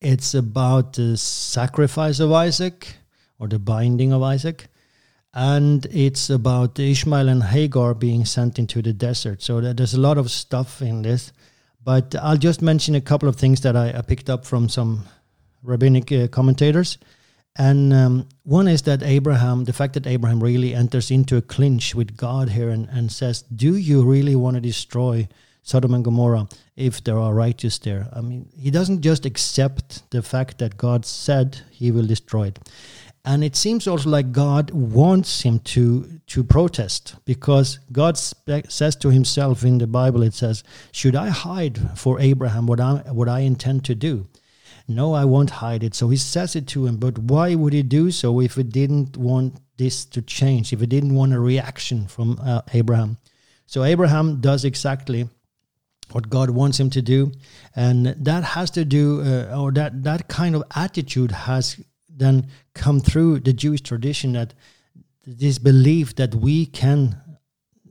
It's 0.01 0.35
about 0.35 0.93
the 0.93 1.17
sacrifice 1.17 2.21
of 2.21 2.31
Isaac 2.31 2.95
or 3.39 3.49
the 3.49 3.59
binding 3.59 4.13
of 4.13 4.23
Isaac. 4.23 4.69
And 5.35 5.87
it's 5.87 6.31
about 6.31 6.79
Ishmael 6.79 7.29
and 7.29 7.43
Hagar 7.43 7.95
being 7.95 8.25
sent 8.25 8.59
into 8.59 8.83
the 8.83 8.93
desert. 8.93 9.43
So 9.43 9.61
there's 9.61 9.95
a 9.95 10.01
lot 10.01 10.19
of 10.19 10.31
stuff 10.31 10.83
in 10.83 11.03
this. 11.03 11.33
But 11.83 12.15
I'll 12.17 12.37
just 12.37 12.61
mention 12.61 12.95
a 12.95 13.01
couple 13.01 13.29
of 13.29 13.37
things 13.37 13.63
that 13.63 13.77
I, 13.77 13.97
I 13.97 14.03
picked 14.03 14.29
up 14.29 14.45
from 14.45 14.69
some 14.69 15.05
rabbinic 15.63 16.13
uh, 16.13 16.29
commentators. 16.29 16.99
And 17.59 17.93
um, 17.93 18.29
one 18.45 18.69
is 18.69 18.83
that 18.83 19.03
Abraham, 19.03 19.65
the 19.65 19.73
fact 19.73 19.95
that 19.95 20.07
Abraham 20.07 20.41
really 20.41 20.75
enters 20.75 21.11
into 21.11 21.37
a 21.37 21.43
clinch 21.43 21.95
with 21.95 22.17
God 22.17 22.51
here 22.51 22.71
and, 22.71 22.89
and 22.89 23.11
says, 23.11 23.43
Do 23.43 23.77
you 23.77 24.05
really 24.05 24.37
want 24.37 24.55
to 24.55 24.61
destroy 24.61 25.29
Sodom 25.63 25.93
and 25.93 26.05
Gomorrah 26.05 26.49
if 26.77 27.03
there 27.03 27.19
are 27.19 27.35
righteous 27.35 27.79
there? 27.79 28.09
I 28.13 28.21
mean, 28.21 28.49
he 28.57 28.71
doesn't 28.71 29.01
just 29.03 29.27
accept 29.27 30.09
the 30.11 30.23
fact 30.23 30.59
that 30.59 30.77
God 30.77 31.05
said 31.05 31.63
he 31.71 31.91
will 31.91 32.07
destroy 32.07 32.47
it. 32.49 32.59
and 33.25 33.45
it 33.45 33.57
seems 33.57 33.87
also 33.87 34.09
like 34.09 34.33
God 34.33 34.71
wants 34.71 35.43
him 35.43 35.59
to 35.61 35.85
to 36.29 36.43
protest 36.45 37.17
because 37.25 37.79
God 37.93 38.17
spe- 38.17 38.69
says 38.69 38.97
to 38.97 39.11
himself 39.11 39.65
in 39.65 39.79
the 39.79 39.87
Bible 39.87 40.23
it 40.23 40.35
says 40.35 40.63
should 40.93 41.17
I 41.17 41.29
hide 41.29 41.79
for 41.99 42.21
Abraham 42.21 42.67
what 42.67 42.81
I 42.81 42.93
what 43.13 43.29
I 43.29 43.41
intend 43.41 43.85
to 43.85 43.95
do 43.95 44.27
no 44.89 45.15
I 45.15 45.25
won't 45.25 45.51
hide 45.51 45.85
it 45.85 45.95
so 45.95 46.09
he 46.09 46.17
says 46.17 46.57
it 46.57 46.67
to 46.69 46.87
him 46.87 46.97
but 46.97 47.19
why 47.19 47.55
would 47.55 47.73
he 47.73 47.83
do 47.83 48.11
so 48.11 48.41
if 48.41 48.55
he 48.55 48.63
didn't 48.63 49.17
want 49.17 49.61
this 49.77 50.05
to 50.07 50.23
change 50.23 50.73
if 50.73 50.81
he 50.81 50.87
didn't 50.87 51.15
want 51.15 51.35
a 51.35 51.41
reaction 51.41 52.07
from 52.07 52.41
uh, 52.43 52.63
Abraham 52.73 53.19
so 53.67 53.85
Abraham 53.85 54.41
does 54.41 54.65
exactly 54.65 55.29
what 56.13 56.31
God 56.31 56.51
wants 56.51 56.81
him 56.81 56.91
to 56.91 57.03
do, 57.03 57.33
and 57.77 58.07
that 58.07 58.43
has 58.43 58.71
to 58.73 58.85
do, 58.85 59.21
uh, 59.21 59.61
or 59.61 59.73
that 59.73 60.03
that 60.05 60.29
kind 60.29 60.55
of 60.55 60.63
attitude 60.75 61.33
has 61.33 61.79
then 62.09 62.49
come 62.75 63.01
through 63.01 63.41
the 63.41 63.53
Jewish 63.53 63.83
tradition 63.83 64.33
that 64.33 64.55
this 65.27 65.59
belief 65.59 66.17
that 66.17 66.35
we 66.35 66.67
can 66.67 67.21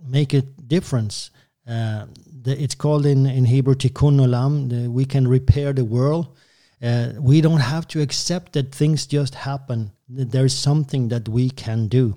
make 0.04 0.34
a 0.34 0.42
difference. 0.42 1.30
Uh, 1.68 2.08
it's 2.46 2.76
called 2.76 3.06
in, 3.06 3.26
in 3.26 3.46
Hebrew 3.46 3.76
tikkun 3.76 4.20
olam. 4.20 4.70
The, 4.70 4.90
we 4.90 5.06
can 5.06 5.28
repair 5.28 5.74
the 5.74 5.86
world. 5.86 6.36
Uh, 6.82 7.14
we 7.20 7.42
don't 7.42 7.60
have 7.60 7.88
to 7.88 8.02
accept 8.02 8.54
that 8.54 8.74
things 8.74 9.08
just 9.08 9.36
happen. 9.36 9.92
There's 10.08 10.54
something 10.54 11.10
that 11.10 11.28
we 11.28 11.50
can 11.50 11.88
do, 11.88 12.16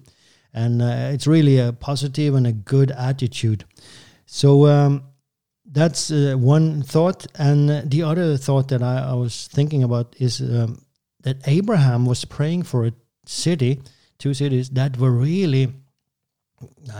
and 0.53 0.83
uh, 0.83 1.11
it's 1.13 1.27
really 1.27 1.59
a 1.59 1.73
positive 1.73 2.35
and 2.35 2.47
a 2.47 2.53
good 2.53 2.91
attitude. 2.91 3.65
So. 4.27 4.67
Um, 4.67 5.05
that's 5.73 6.11
uh, 6.11 6.35
one 6.37 6.83
thought. 6.83 7.27
And 7.39 7.89
the 7.91 8.03
other 8.03 8.37
thought 8.37 8.69
that 8.69 8.83
I, 8.83 9.11
I 9.11 9.15
was 9.15 9.49
thinking 9.49 9.83
about 9.83 10.15
is 10.19 10.41
um, 10.41 10.85
that 11.23 11.47
Abraham 11.47 12.07
was 12.07 12.25
praying 12.25 12.65
for 12.65 12.87
a 12.87 12.93
city, 13.27 13.81
two 14.19 14.35
cities 14.35 14.71
that 14.71 14.99
were 14.99 15.13
really 15.13 15.73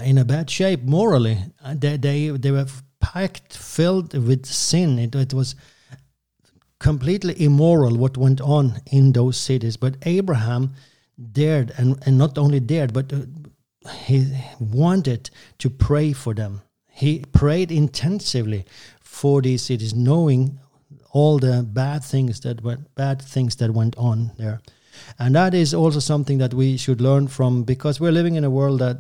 in 0.05 0.19
a 0.19 0.25
bad 0.25 0.49
shape 0.49 0.83
morally. 0.83 1.39
Uh, 1.65 1.75
they, 1.77 1.97
they, 1.97 2.29
they 2.29 2.51
were 2.51 2.67
packed, 3.01 3.57
filled 3.57 4.15
with 4.15 4.47
sin. 4.47 4.99
It, 4.99 5.15
it 5.15 5.35
was 5.35 5.55
completely 6.81 7.41
immoral 7.41 7.97
what 7.97 8.17
went 8.17 8.41
on 8.41 8.81
in 8.91 9.13
those 9.13 9.37
cities. 9.37 9.77
But 9.77 9.97
Abraham 10.03 10.75
dared, 11.33 11.73
and, 11.77 12.03
and 12.05 12.19
not 12.19 12.37
only 12.37 12.59
dared, 12.59 12.93
but 12.93 13.13
uh, 13.13 13.21
he 13.91 14.33
wanted 14.59 15.31
to 15.59 15.71
pray 15.71 16.13
for 16.13 16.35
them 16.35 16.63
he 17.01 17.25
prayed 17.33 17.73
intensively 17.73 18.67
for 19.01 19.41
these 19.41 19.63
cities, 19.63 19.95
knowing 19.95 20.61
all 21.13 21.39
the 21.39 21.63
bad 21.63 22.05
things 22.05 22.41
that 22.41 22.63
went 22.63 22.95
bad 22.95 23.23
things 23.23 23.57
that 23.57 23.71
went 23.71 23.97
on 23.97 24.33
there. 24.37 24.61
And 25.19 25.35
that 25.35 25.55
is 25.55 25.73
also 25.73 25.99
something 25.99 26.37
that 26.39 26.53
we 26.53 26.77
should 26.77 27.01
learn 27.01 27.27
from 27.29 27.65
because 27.65 28.01
we're 28.01 28.13
living 28.13 28.35
in 28.35 28.45
a 28.45 28.51
world 28.51 28.81
that 28.81 28.99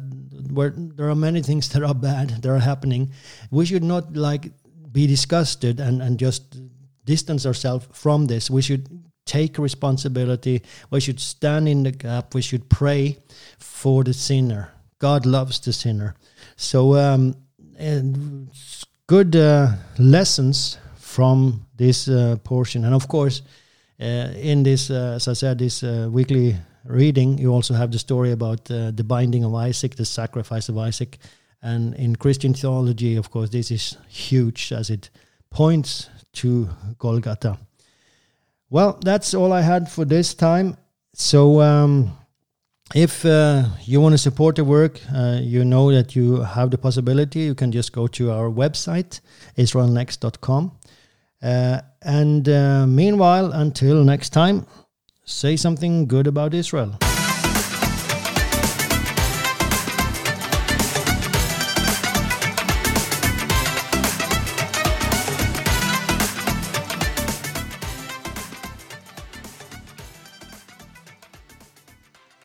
where 0.50 0.72
there 0.74 1.10
are 1.10 1.14
many 1.14 1.42
things 1.42 1.68
that 1.72 1.82
are 1.82 1.94
bad 1.94 2.30
that 2.30 2.48
are 2.48 2.58
happening. 2.58 3.12
We 3.50 3.66
should 3.66 3.84
not 3.84 4.16
like 4.16 4.50
be 4.90 5.06
disgusted 5.06 5.78
and, 5.78 6.00
and 6.00 6.18
just 6.18 6.56
distance 7.04 7.46
ourselves 7.46 7.86
from 7.92 8.26
this. 8.26 8.50
We 8.50 8.62
should 8.62 8.88
take 9.26 9.58
responsibility. 9.58 10.62
We 10.90 11.00
should 11.00 11.20
stand 11.20 11.68
in 11.68 11.82
the 11.84 11.92
gap. 11.92 12.34
We 12.34 12.42
should 12.42 12.68
pray 12.68 13.18
for 13.58 14.04
the 14.04 14.12
sinner. 14.12 14.72
God 14.98 15.26
loves 15.26 15.60
the 15.60 15.72
sinner. 15.72 16.14
So 16.56 16.94
um, 16.94 17.34
and 17.78 18.50
good 19.06 19.34
uh, 19.34 19.72
lessons 19.98 20.78
from 20.96 21.66
this 21.76 22.08
uh, 22.08 22.36
portion. 22.44 22.84
And 22.84 22.94
of 22.94 23.08
course, 23.08 23.42
uh, 24.00 24.32
in 24.36 24.62
this, 24.62 24.90
uh, 24.90 25.14
as 25.16 25.28
I 25.28 25.32
said, 25.32 25.58
this 25.58 25.82
uh, 25.82 26.08
weekly 26.10 26.56
reading, 26.84 27.38
you 27.38 27.52
also 27.52 27.74
have 27.74 27.90
the 27.90 27.98
story 27.98 28.32
about 28.32 28.70
uh, 28.70 28.90
the 28.90 29.04
binding 29.04 29.44
of 29.44 29.54
Isaac, 29.54 29.96
the 29.96 30.04
sacrifice 30.04 30.68
of 30.68 30.78
Isaac. 30.78 31.18
And 31.62 31.94
in 31.94 32.16
Christian 32.16 32.54
theology, 32.54 33.16
of 33.16 33.30
course, 33.30 33.50
this 33.50 33.70
is 33.70 33.96
huge 34.08 34.72
as 34.72 34.90
it 34.90 35.10
points 35.50 36.08
to 36.34 36.68
Golgotha. 36.98 37.58
Well, 38.68 38.98
that's 39.02 39.34
all 39.34 39.52
I 39.52 39.62
had 39.62 39.90
for 39.90 40.04
this 40.04 40.34
time. 40.34 40.76
So, 41.12 41.60
um, 41.60 42.16
if 42.94 43.24
uh, 43.24 43.66
you 43.84 44.00
want 44.00 44.14
to 44.14 44.18
support 44.18 44.56
the 44.56 44.64
work, 44.64 45.00
uh, 45.14 45.38
you 45.40 45.64
know 45.64 45.92
that 45.92 46.16
you 46.16 46.42
have 46.42 46.70
the 46.70 46.78
possibility. 46.78 47.40
You 47.40 47.54
can 47.54 47.70
just 47.70 47.92
go 47.92 48.06
to 48.08 48.32
our 48.32 48.50
website, 48.50 49.20
israelnext.com. 49.56 50.72
Uh, 51.42 51.80
and 52.02 52.48
uh, 52.48 52.86
meanwhile, 52.86 53.52
until 53.52 54.02
next 54.04 54.30
time, 54.30 54.66
say 55.24 55.56
something 55.56 56.06
good 56.06 56.26
about 56.26 56.52
Israel. 56.52 56.98